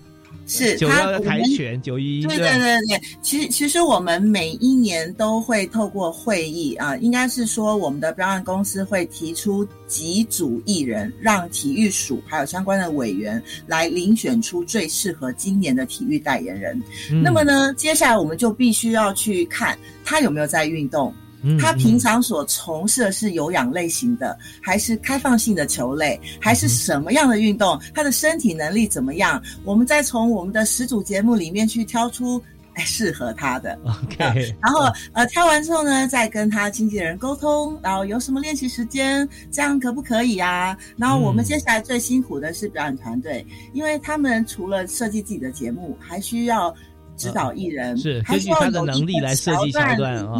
[0.48, 16.80] 是九幺跆拳九一，对对对对，其实其实我们每一年都会透过会议啊，应该是说我们的表演公司会提出几组艺人，让体育署还有相关的委员来遴选出最适合今年的体育代言人。
[17.24, 21.12] 那么呢，接下来我们就必须要去看他有没有在运动。
[21.60, 27.80] 他平常所从事的是有氧类型的，还是开放性的球类，还是什么样的运动？
[27.94, 29.42] 他的身体能力怎么样？
[29.64, 32.42] 我们再从我们的十组节目里面去挑出
[32.74, 33.78] 哎适合他的。
[33.86, 40.78] OK，然后呃挑完之后呢，再跟他经纪人沟通，然后有什么练习时间，这样可不可以啊？
[40.98, 46.76] 然后我们接下来最辛苦的是表演团队，因为他们除了设计自己的节目，还需要。
[47.18, 50.34] 指导艺人是根据他的能力来设计桥段啊，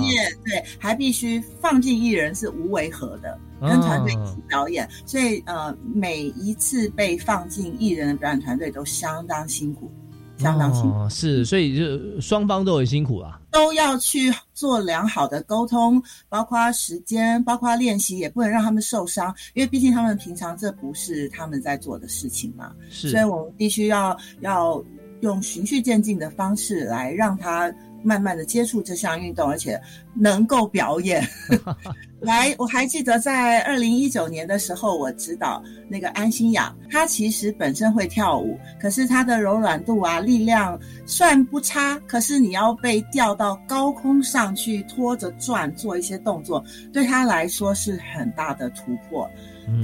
[0.44, 9.90] 对，还必须放进艺人是无违和的，跟团队一起表演，所以呃，每一次被放进艺人的表演团队都相当辛苦，
[10.38, 24.84] 相当辛苦，是，所以就双方都很辛苦啊，都要去做良好的沟通，包括时间，包括练习，也不能让他们受伤，因为毕竟他们平常这不是他们在做的事情嘛，是，所以我们必须要要。
[25.26, 27.74] 用循序渐进的方式来让他
[28.04, 29.82] 慢慢的接触这项运动，而且
[30.14, 31.28] 能够表演。
[32.22, 46.64] 来，我还记得在二零一九年的时候，我指导那个安心雅，她其实本身会跳舞，可是她的柔软度啊、力量算不差，可是你要被吊到高空上去拖着转做一些动作，
[46.94, 49.30] 对她来说是很大的突破。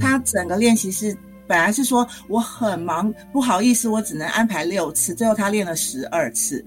[0.00, 1.16] 她整个练习是。
[1.52, 5.14] 本来是说我很忙，不好意思，我只能安排六次。
[5.14, 6.64] 最后他练了十二次，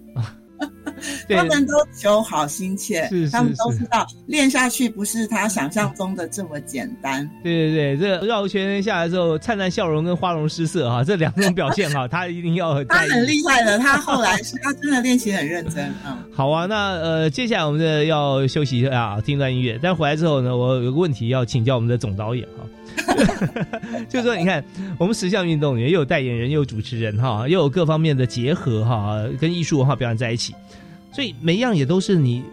[1.27, 7.27] 他们都求好心切，是他们都知道练下去不是他想象中的这么简单。
[7.43, 16.23] 对对对，这绕圈下来之后，灿烂笑容跟花容失色哈，这两种表现哈， 他一定要他很厉害的，他后来是他真的练习很认真啊。
[16.31, 19.79] 好啊，那呃，接下来我们的要休息一下，听段音乐。
[19.81, 22.63] 但回来之后呢，我有个问题要请教我们的总导演哈。
[24.09, 24.63] 就是说，你看，
[24.97, 30.53] 我们十项运动员又有代言人，又有主持人，哈，又有各方面的结合，哈，跟艺术文化表演在一起，
[31.11, 32.43] 所以每一样也都是你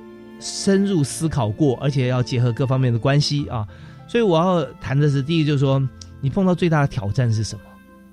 [0.40, 3.66] 深入思考过，而且要结合各方面的关系啊。
[4.08, 5.82] 所以我要谈的是，第一就是说，
[6.20, 7.62] 你碰到最大的挑战是什么？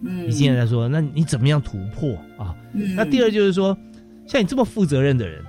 [0.01, 2.55] 嗯，你现在在说，那你怎么样突破啊？
[2.95, 3.77] 那第二就是说，
[4.25, 5.43] 像你这么负责任的人，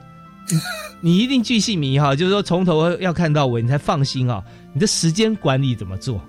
[1.00, 4.42] 你一定巨细迷哈，就是说从头要看到尾，你才放心啊。
[4.72, 6.20] 你的时间管理怎么做？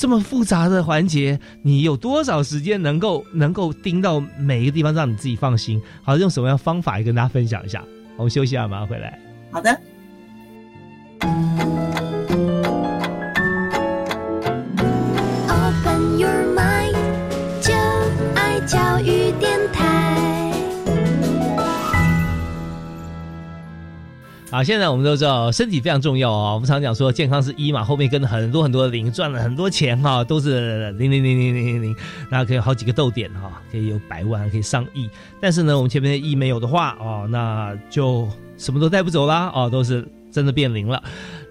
[0.00, 5.78] 这么复杂的环节，你有多少时间能够能够盯到每一个地方，让你自己放心？
[6.02, 7.84] 好，用什么样方法也跟大家分享一下。
[8.16, 9.18] 我们休息一下，马上回来。
[9.50, 9.78] 好的。
[24.50, 26.54] 好，现在我们都知道身体非常重要啊。
[26.54, 31.96] 我们常讲说健康是一嘛，后面跟很多很多的零，赚了很多钱哈，都是零零零零零零零，
[32.28, 35.08] 那可以好几个逗点哈，可以有百万，可以上亿。
[35.40, 41.00] 但是呢，我们前面的亿没有的话哦，那就什么都带不走啦哦，都是真的变零了。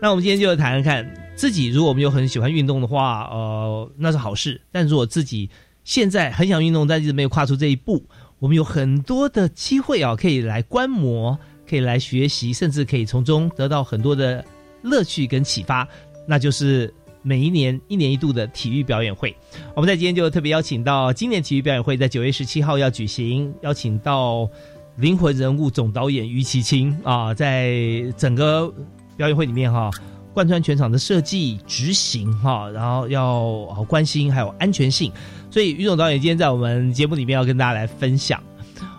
[0.02, 4.60] 那我们今天就谈谈看，自己如果我们有很喜欢运动的话，呃，那是好事。
[4.74, 5.50] 但如果自己
[5.86, 8.04] 现在很想运动，但一直没有跨出这一步，
[8.40, 11.40] 我们有很多的机会啊，可以来观摩，
[11.70, 14.44] 可以来学习，甚至可以从中得到很多的
[14.82, 15.88] 乐趣跟启发。
[16.28, 19.36] 那就是每一年一年一度的体育表演会。
[19.76, 24.50] 我们在今天就特别邀请到今年体育表演会在九月十七号要举行，邀请到
[24.98, 28.74] 灵魂人物总导演于其清啊，在整个
[29.16, 29.92] 表演会里面哈。
[30.32, 35.12] 贯穿全场的设计执行哈，然后要好关心还有安全性，
[35.50, 38.42] 所以于总导演今天在我们节目里面要跟大家来分享。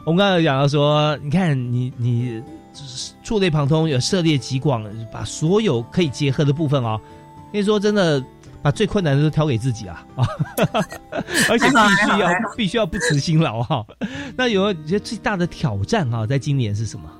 [0.04, 2.42] 我们刚才讲到说，你看你你
[3.22, 7.00] 触类旁通，有涉猎极广，把所有可以结合的部分哦，
[7.52, 8.22] 跟你说真的，
[8.62, 10.26] 把最困难的都挑给自己啊 啊，
[11.48, 13.84] 而且必须要必须要不辞辛劳哈。
[14.36, 17.10] 那有你觉得最大的挑战啊，在今年是什么？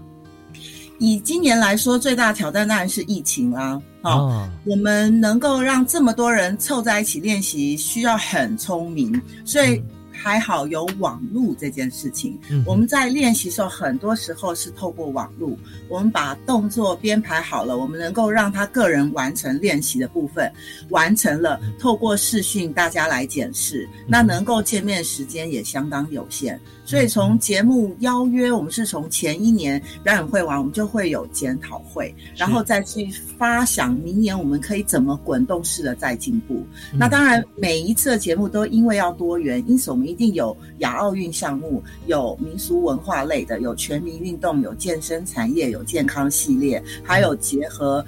[0.99, 3.81] 以今年来说，最大的挑战当然是疫情啦。
[4.03, 9.83] 好，我们能够让这么多人凑在一起练习，需要很聪明，所以。
[10.23, 15.57] 还好有网络这件事情，我们在练习时候，很多时候是透过网络，
[15.89, 20.53] 我们把动作编排好了，我们能够让他个人完成练习的部分，
[20.91, 36.63] 完成了，透过视讯大家来检视，那能够见面时间也相当有限，所以从节目邀约，我们是从前一年表演会完，我们就会有检讨会，然后再去发想明年我们可以怎么滚动式的再进步。
[36.93, 40.10] 那当然每一次的节目都因为要多元，因此我们。
[40.11, 48.05] 一定有亚奥运项目，有民俗文化类的，有全民运动，有健身产业，有健康系列，还有结合。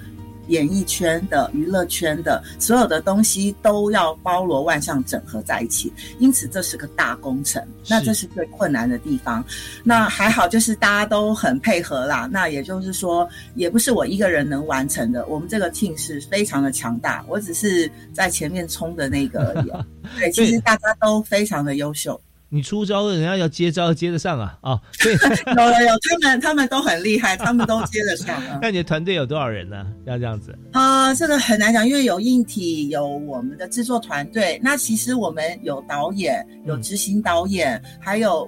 [0.47, 7.61] 演艺圈的、娱乐圈的所有的东西都要包罗万象整合在一起，因此这是个大工程。
[7.87, 9.43] 那这是最困难的地方。
[9.83, 12.29] 那还好，就是大家都很配合啦。
[12.31, 15.25] 那也就是说，也不是我一个人能完成的。
[15.27, 19.71] 我们这个 team 是非常的强大，我只是在前面冲的那个而已。
[20.17, 22.19] 对，其实大家都非常的优秀。
[22.53, 24.55] 你出招，人家要接招接得上啊！
[24.61, 28.39] 啊， 有有有，他们他们都很厉害， 他们都接得上。
[28.61, 29.83] 那你的团队有多少人呢？
[30.05, 34.61] 要这样子啊，这个很难讲，因为有硬体，有我们的制作团队。
[34.63, 38.47] 那其实我们有导演，有执行导演，还有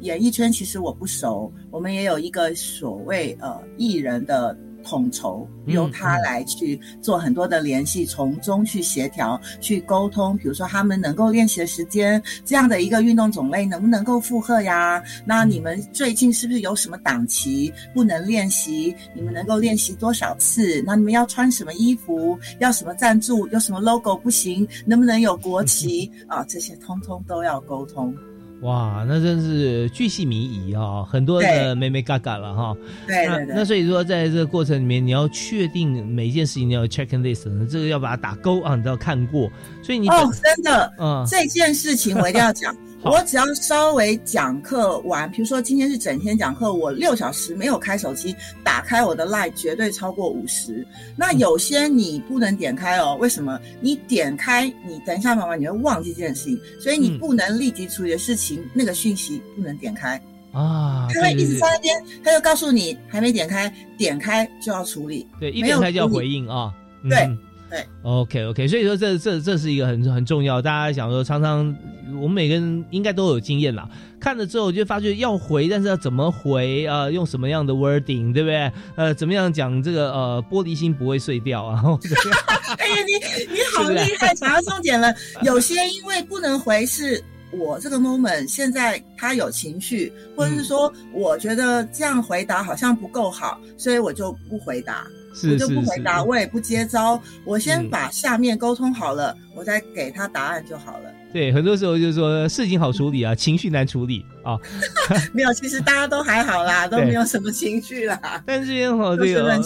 [0.00, 1.50] 演艺圈，其实我不熟。
[1.70, 4.54] 我们也有一个所谓呃艺人的。
[4.88, 10.34] 统筹由他来去做很多的联系，从中去协调、去沟通。
[10.38, 15.02] 比如说，他们能够练习的时间，这样的一个运动种类能不能够负荷呀？
[15.26, 18.96] 那你们最近是不是有什么档期不能练习？
[19.12, 20.82] 你们能够练习多少次？
[20.86, 22.38] 那你们要穿什么衣服？
[22.60, 23.46] 要什么赞助？
[23.48, 24.66] 有什么 logo 不行？
[24.86, 26.42] 能不能有国旗啊？
[26.44, 28.16] 这些通通都要沟通。
[28.62, 32.76] 哇，那真是巨细靡遗啊，很多的妹妹嘎嘎了哈。
[33.06, 33.54] 对对对。
[33.54, 39.48] 那所以说，在这个过程里面，你要确定每一件事情你要 check and list，这个要把它打勾啊，你都要看过。
[39.82, 42.74] 所以你哦，真的，嗯，这件事情我一定要讲。
[43.02, 48.34] 我只要稍微讲课完，比如说今天是整天讲课，我六小时没有开手机，
[48.64, 50.86] 打开我的 line 绝对超过五十。
[51.16, 53.58] 那有些你不能点开哦，为什么？
[53.80, 60.20] 你点开，你等一下妈妈你会忘记这件事情，所以你不能立即处理的事情，那个讯息不能点开
[60.52, 61.08] 啊。
[61.14, 65.26] 他会一直在那边，他就告诉你还没点开，点开就要处理。
[65.38, 66.74] 对，一点开就要回应啊。
[67.08, 67.28] 对。
[67.70, 71.74] 对，OK OK，所以说这这这是一个很很重要，大家想说常常
[72.14, 73.88] 我们每个人应该都有经验啦，
[74.18, 77.10] 看了之后就发觉要回，但是要怎么回啊？
[77.10, 78.72] 用什么样的 wording，对不对？
[78.96, 81.82] 呃，怎么样讲这个呃玻璃心不会碎掉啊？
[82.78, 85.14] 哎呀，你你好厉害，查 到重点了。
[85.42, 95.06] 有些因为不能回，是我这个 moment 现在他有情绪，或者是说我觉得这样回答好像不够好，所以我就不回答。
[95.44, 101.10] 我就不回答，我也不接招，我先把下面沟通好了，我再给他答案就好了。
[101.32, 104.56] 对，很多时候就是说事情好处理啊，情绪难处理啊。
[105.34, 108.18] 没有，其实大家都还好啦， 都没有什么情绪啦。
[108.46, 109.62] 但是这边好，这个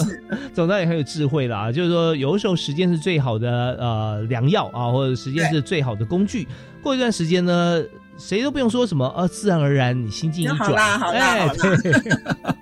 [0.52, 6.48] 总导演很有智慧啦，就是说有的时候时间是最好的呃良药啊，或者时间是最好的工具。
[6.82, 7.82] 过一段时间呢。
[8.24, 12.56] 谁都不用说什么，呃，自然而然，你心境一转，好啦，好啦，好啦。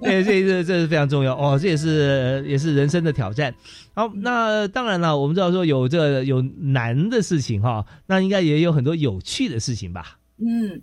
[0.00, 3.52] 对，这这这是非常重要哦，这也是也是人生的挑战。
[3.92, 10.16] 好，那当然了，我们知道说有这个有难的事情哈，那应该也有很多有趣的事情吧？
[10.38, 10.80] 嗯，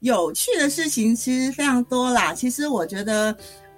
[0.00, 2.34] 有趣的事情其实非常多啦。
[2.34, 3.34] 其实我觉得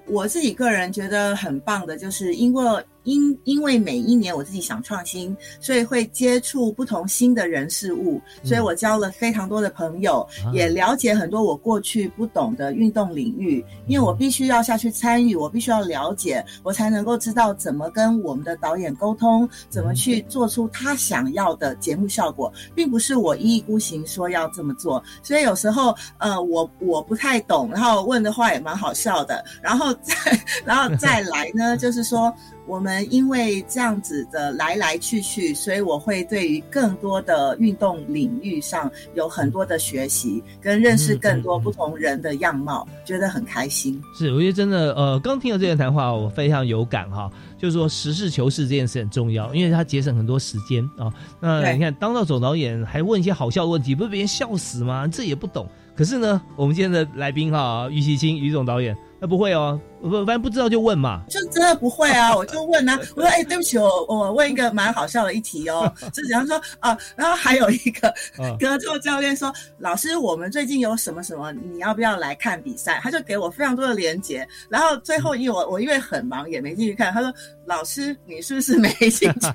[0.06, 13.64] 我自己个人觉得很棒的，就是因为因因为每一年我自己想创新，所以会接触不同新的人事物，所以我交了非常多的朋友，也了解很多我过去不懂的运动领域。
[13.86, 25.02] 因为我必须要下去参与，我必须要了解，我才能够知道怎么跟我们的导演沟通，怎么去做出他想要的节目效果，并不是我一意孤行说要这么做。
[25.22, 30.14] 所以有时候，呃，我我不太懂，然后问的话也蛮好笑的，然后再
[30.64, 32.32] 然后再来呢，就是说。
[32.66, 44.00] 我们因为这样子的来来去去，所以我会对于更多的运动领域上有很多的学习，跟认识更多不同人的样貌，觉得很开心。
[44.16, 47.30] 是，我觉得真的，呃，刚听了这段谈话，我非常有感哈。
[47.58, 51.12] 就是说，实事求是这件事很重要，因为它节省很多时间啊。
[51.40, 55.06] 那你看，当到总导演还问一些好笑的问题，不是别人笑死吗？
[55.06, 55.68] 这也不懂。
[55.94, 58.96] 可是呢，我们今天的来宾哈，于其清于总导演。
[59.22, 61.22] 那不会哦，不，反正不知道就问嘛。
[61.30, 62.98] 就真的不会啊， 我就问啊。
[63.14, 65.90] 我说，哎，对不起，我我问一个蛮好笑的一题哦。
[66.12, 68.12] 是比方说啊，然后还有一个
[68.58, 72.98] 格斗教练说，老师，我们最近有什么什么，你要不要来看比赛？
[73.00, 74.44] 他就给我非常多的连接。
[74.68, 77.12] 然后最后因为我我因为很忙也没进去看。
[77.12, 77.32] 他说，
[77.64, 79.48] 老师，你是不是没兴趣？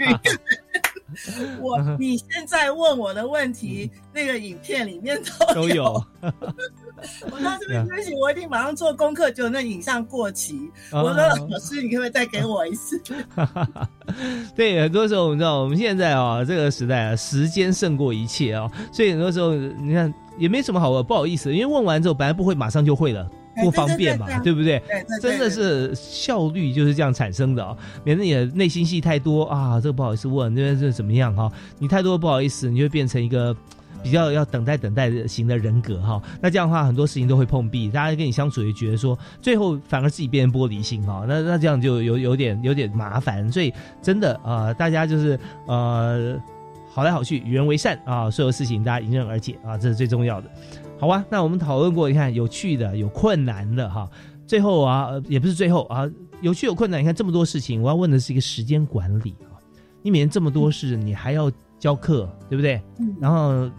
[1.59, 6.01] 我你现在问我的问题，那个影片里面都都有。
[7.31, 9.29] 我到这边休息，我一定马上做功课。
[9.31, 12.99] 就那影像过期，我说老师，你可不可以再给我一次？
[14.55, 23.29] 对，很多时候我们知道，我们现在啊，这个时代啊，时间胜过一切啊，所以很多时候你看也没什么好问，不好意思，因为问完之后本来不会马上就会了，
[23.61, 24.81] 不方便嘛，对不对？
[25.21, 31.51] 真的是效率就是这样产生的啊，免得你的内心戏太多啊，这个不好意思问，那边是怎么样哈？
[31.77, 33.55] 你太多不好意思，你就变成一个。
[34.03, 46.39] 比较要等待等待型的人格哈，那这样的话很多事情都会碰壁，大家跟你相处也觉得说，最后反而自己变成玻璃心哈，那那这样就有有点有点麻烦，所以真的啊，大家就是呃
[46.89, 50.49] 好来好去，与人为善啊，所有事情大家迎刃而解啊，这是最重要的。
[50.99, 54.09] 好啊，那我们讨论过，你看有趣的，有困难的哈，
[54.45, 56.09] 最后啊也不是最后啊，
[56.41, 59.57] 有趣有困难，你看这么多事情，我要问的是一个时间管理啊，
[60.01, 62.81] 你每天这么多事，你还要教课，对不对？
[62.99, 63.69] 嗯，然后。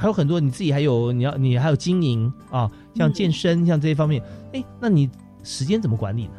[0.00, 4.22] 还有很多，你自己还有你要你还有经营啊，像健身像这些方面，
[4.54, 5.06] 哎，那你
[5.44, 6.32] 时间怎么管理呢？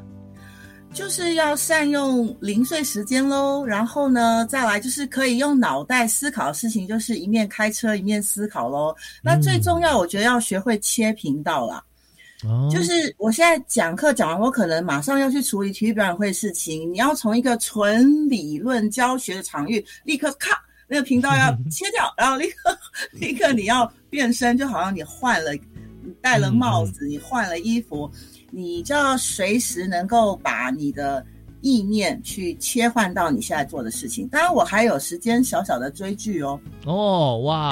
[0.92, 3.64] 就是要善用零碎时间喽。
[3.64, 8.96] 然后呢，再来就是可以用脑袋思考的事情，就是一面开车一面思考喽。
[9.22, 11.84] 那最重要，我觉得要学会切频道啦。
[12.44, 20.60] 哦，就是我现在讲课讲完，我可能马上要去处理体育表演会事情，你要从一个纯理论教学的场域立刻咔。
[20.92, 22.78] 那个频道要 切掉，然后立刻
[23.14, 28.12] 立刻你要变身，就好像你换了，你戴了帽子，你换了衣服，
[28.50, 31.26] 你就要随时能够把你的
[31.62, 34.28] 意念去切换到你现在做的事情。
[34.28, 36.60] 当然，我还有时间小小的追剧哦。
[36.86, 37.72] 哦，哇，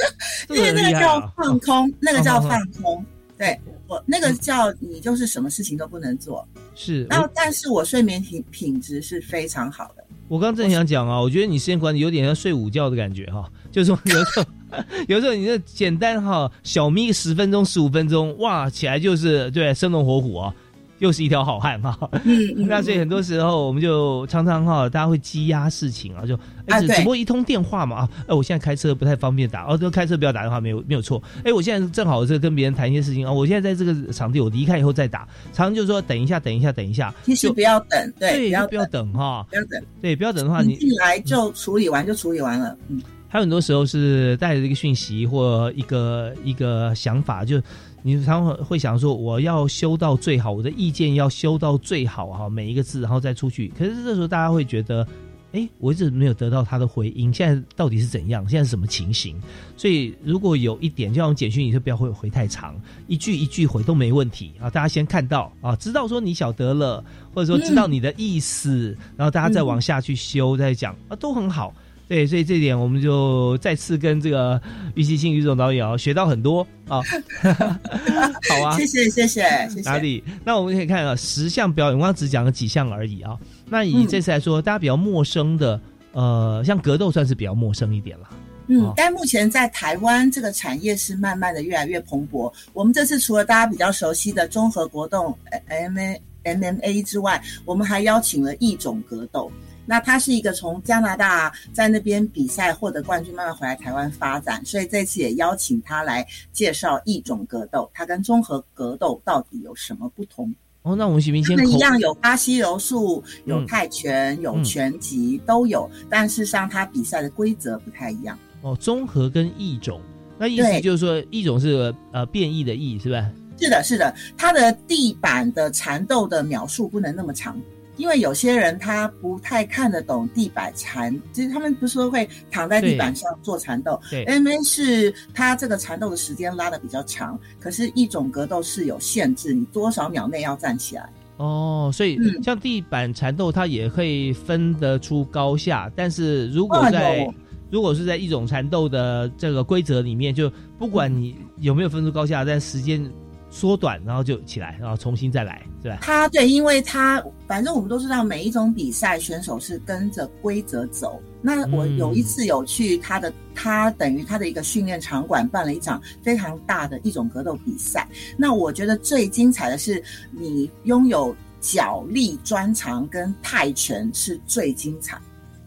[0.48, 3.04] 因为那个叫放空，那个叫 放空。
[3.36, 6.48] 对我那个叫你就是什么事情都不能做。
[6.74, 10.04] 是，那但是我睡眠品品质是非常好的。
[10.28, 14.46] 我刚正想讲啊，我觉得你时间管理有点像睡午觉的感觉哈，就是说有时候
[15.06, 20.54] 有时候你这简单哈小眯十分钟十五分钟哇起来就是对生龙活虎啊。
[20.98, 21.98] 又是一条好汉哈，
[22.56, 26.38] 那所以很多时候我们就常常哈，大家会积压事情啊，就
[26.68, 47.60] 哎只不过一通电话嘛啊，哎我现在开车不太方便打，哦都开车不要打电话没有没有错，哎我现在正好是跟别人谈一些事情啊，我现在在这个场地，我离开以后再打，常常就是说等一下等一下等一下，其实不要等，对，不要不要等哈，不要等，对，不要等的话，你进来就处理完就处理完了，嗯，还有很多时候是带着一个讯息或一个一个想法就。
[48.06, 53.72] 你常常会想说，我要修到最好，我的意见要修到最好哈，每一个字，然后再出去。
[53.78, 55.08] 可是这时候大家会觉得，
[55.52, 58.46] 哎，我一直没有得到他的回应，现在到底是怎样？
[58.46, 59.40] 现在是什么情形？
[59.74, 64.68] 所以如果有一点，就像简讯，你就不要回回太长，一句一句回都没问题啊。
[64.68, 67.02] 大家先看到啊，知道说你晓得了，
[67.32, 71.74] 或者说知道你的意思，然后大家再往下去修，再讲啊，都很好。
[72.06, 74.60] 对，所以这点我们就再次跟这个
[74.94, 77.00] 于其庆于总导演啊学到很多啊，
[77.42, 79.88] 好啊，谢谢谢谢谢谢。
[79.88, 80.22] 哪里？
[80.44, 83.38] 那我们可以看啊，十项表演，我刚只讲了几项而已啊。
[83.70, 85.80] 那以这次来说，大家比较陌生的，
[86.12, 88.28] 呃，像格斗算是比较陌生一点了。
[88.66, 92.52] 嗯，但目前在台湾这个产业是慢慢的越来越蓬勃。
[92.74, 95.36] 我们这次除了大家比较熟悉的综合国动
[95.68, 99.50] M A M M A 之外，我们还邀请了异种格斗。
[99.86, 110.54] 那他是一个从加拿大在那边比赛获得冠军，慢慢回来台湾发展，所以这次也邀请他来介绍异种格斗，它跟综合格斗到底有什么不同？
[110.82, 118.38] 哦，那我们徐明先一样有巴西柔术、有泰拳、有拳击都有，但事实上他比赛的规则不太一样。
[118.60, 120.00] 哦，综合跟异种，
[120.38, 123.30] 那意思就是说异种是呃变异的异，是吧？
[123.58, 127.58] 是的，是的，它的地板的缠斗的秒数不能那么长。
[127.96, 134.00] 因为有些人他不太看得懂地板缠，其实他们不是说会躺在地板上做缠斗。
[134.10, 141.08] 对，MMA 是他这个缠斗的时间拉的比较长，可是一种格斗是有限制，你多少秒内要站起来。
[141.36, 147.28] 哦，所以像地板缠斗，它也可以分得出高下，但是如果在
[147.70, 153.08] 如果是在一种缠斗的这个规则里面，就不管你有没有分出高下，但时间。
[153.54, 155.98] 缩短，然后就起来，然后重新再来，是吧？
[156.02, 161.22] 他对，因为他反正我们都知道，每一种比赛选手是跟着规则走。
[161.40, 168.08] 那我有一次有去他的，他等于他的一个训练场馆办了一场非常大的一种格斗比赛。
[168.36, 170.02] 那我觉得最精彩的是，
[170.32, 175.16] 你拥有脚力专长跟泰拳是最精彩。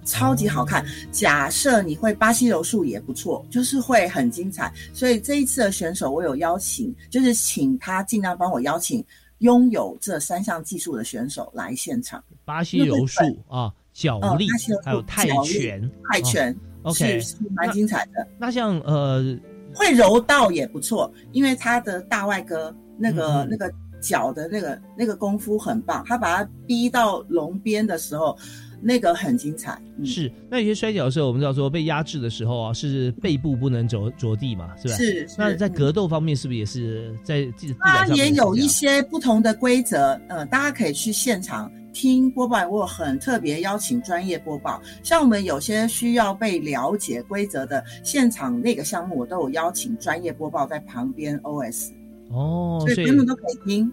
[0.08, 0.84] 超级好看。
[1.12, 4.74] 假设你会巴西柔术也不错，就是会很精彩。
[4.94, 9.04] 所以这一次的选手，我有邀请，就是请他尽量帮我邀请
[9.40, 12.24] 拥有这三项技术的选手来现场。
[12.46, 14.48] 巴西柔术啊，脚力，
[14.84, 18.26] 还有泰拳，泰拳，OK，是蛮精彩的。
[18.40, 19.38] 那像呃，
[19.76, 28.38] 会柔道也不错，因为他的大外哥那个那个脚的那个那个功夫很棒，他把他逼到龙边的时候。
[28.82, 30.32] 那个很精彩，是。
[30.50, 34.96] 那有些摔跤的时候，我们知道说被压制的时候啊，是背部不能着着地嘛，是吧？
[34.96, 35.28] 是。
[35.38, 37.48] 那在格斗方面，是不是也是在
[37.80, 40.20] 它也有一些不同的规则？
[40.28, 44.82] 呃，大家可以去现场听播报，我很特别邀请专业播报。
[45.02, 51.90] 像我们有些需要被了解规则的现场那个项目，我都有邀请专业播报在旁边 OS。
[52.30, 53.92] 哦，所以他们都可以听。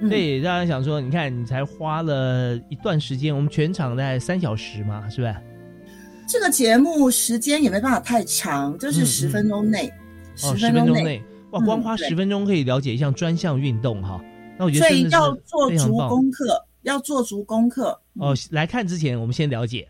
[0.00, 5.34] 对，让人想说，你看，你才花了一段时间，我们全场在三小时嘛，是不是？
[6.28, 9.92] 这个节目时间也没办法太长，就是十分钟内，
[10.34, 11.22] 十分钟内，
[11.52, 14.20] 哇，光花十分钟可以了解一项专项运动哈。
[14.58, 17.98] 那我觉得所以要做足功课，要做足功课。
[18.14, 19.88] 哦，来看之前，我们先了解。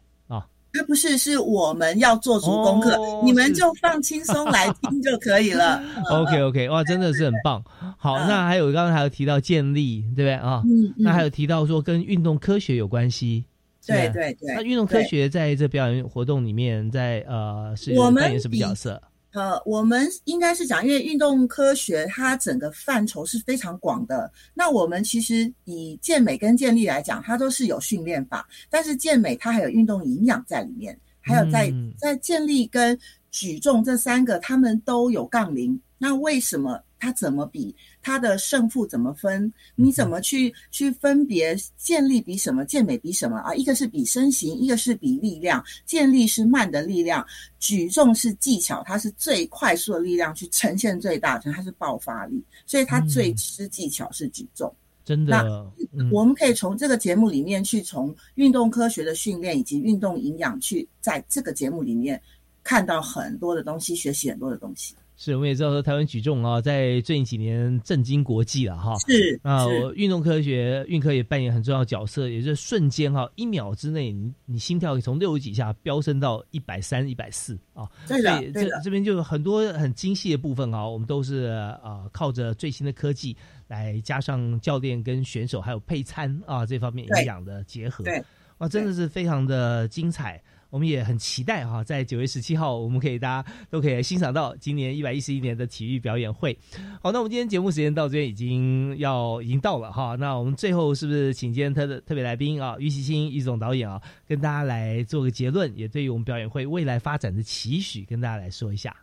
[0.79, 5.83] 那不是，是我们要做足功课，你们就放轻松来听就可以了。
[6.13, 7.65] OK OK，哇，真的是很棒。
[8.07, 10.63] 好，那还有刚刚还有提到建立，对不对啊？
[10.65, 10.95] 嗯。
[10.97, 13.45] 那还有提到说跟运动科学有关系。
[13.85, 14.55] 对对对。
[14.55, 19.03] 那运动科学在这表演活动里面，在呃是扮演什么角色？
[19.33, 24.31] 呃，我们应该是讲，因为运动科学它整个范畴是非常广的。
[24.55, 32.97] 那我们其实以健美跟健力来讲，它都是有训练法，但是健美它还有运动营养在里面，还有在在健力跟
[33.33, 35.77] 举重这三个，他们都有杠铃。
[35.99, 36.81] 那为什么？
[36.99, 37.75] 它怎么比？
[38.01, 39.53] 它的胜负怎么分？
[39.75, 41.57] 你怎么去去分别？
[41.77, 42.65] 健力比什么？
[42.65, 43.55] 健美比什么啊？
[43.55, 45.63] 一个是比身形，一个是比力量。
[45.85, 47.27] 健力是慢的力量，
[47.59, 54.75] 举重是技巧，它是最快速的力量去呈现最大，它是爆发力，所以它最吃技巧是举重。
[55.05, 55.45] 真的，
[55.93, 62.21] 那我们可以从这个节目里面去从运动科学的训练以及运动营养去在这个节目里面
[62.65, 64.97] 看到很多的东西，学习很多的东西。
[65.19, 68.95] 是，我们也知道说台湾举重啊，在最近几年震惊国际了哈。
[68.99, 69.65] 是啊，
[69.95, 77.89] 运动科学运科也扮演很重要角色，也就是瞬间哈，一秒之内，你你心跳从六十几下飙升到一百三、一百四啊。
[78.07, 81.45] 对的，对这这边就有很多很精细的部分啊，我们都是
[81.83, 83.35] 啊靠着最新的科技
[83.69, 88.05] 来加上教练跟选手还有配餐啊这方面营养的结合。
[88.05, 88.23] 对，
[88.59, 90.43] 哇，真的是非常的精彩。
[90.77, 96.55] 我们也很期待哈，在九月十七号，我们可以大家都可以欣赏到今年一百一十一年的体育表演会。
[97.03, 103.99] 好，那我们今天节目时间到这边已经要已经到了哈，那我们最后是不是请今天特的特别来宾啊，于其清于总导演啊，
[104.29, 108.95] 跟大家来做个结论，也对于我们表演会未来发展的期许，跟大家来说一下。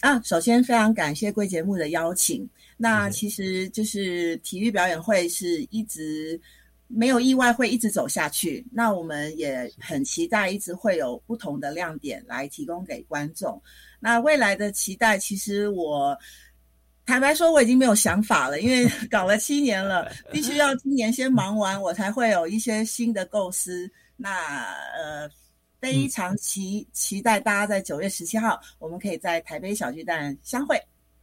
[0.00, 2.48] 啊，首先非常感谢贵节目的邀请。
[2.78, 6.40] 那其实就是体育表演会是一直。
[6.88, 13.62] 没有意外会一直走下去，那我们也很期待一直会有不同的亮点来提供给观众。
[14.00, 16.16] 那未来的期待，其实我
[17.04, 23.90] 坦白说我已经没有想法了，因为 搞了七年了，必须要今年先忙完，我才会有一些新的构思。
[24.16, 24.64] 那
[24.96, 25.30] 呃，
[25.80, 30.80] 非常期期待大家在九月十七号，我们可以在台北小巨蛋相会。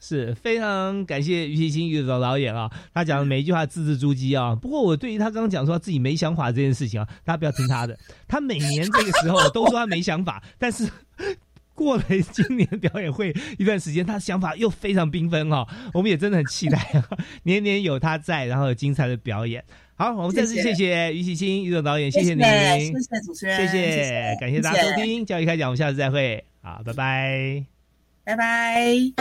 [0.08, 4.56] 是非常感谢于其清于总导演啊，他讲的每一句话字字珠玑啊。
[4.56, 7.98] 不过我对于他刚刚讲说自己没想法这件事情啊，大家不要听他的。
[8.28, 10.88] 他每年这个时候都说他没想法，但是
[11.74, 17.04] 过了今年表演会一段时间，他想法又非常缤纷哈，我们也真的很期待，啊
[17.44, 19.64] 年年有他在，然后有精彩的表演。
[19.96, 27.66] 好，我们再次谢谢于喜清于总导演，谢谢您，谢谢主持人，谢谢，感谢大家收听教育开讲，我们下次再会，好，拜拜，
[28.26, 29.14] 拜拜。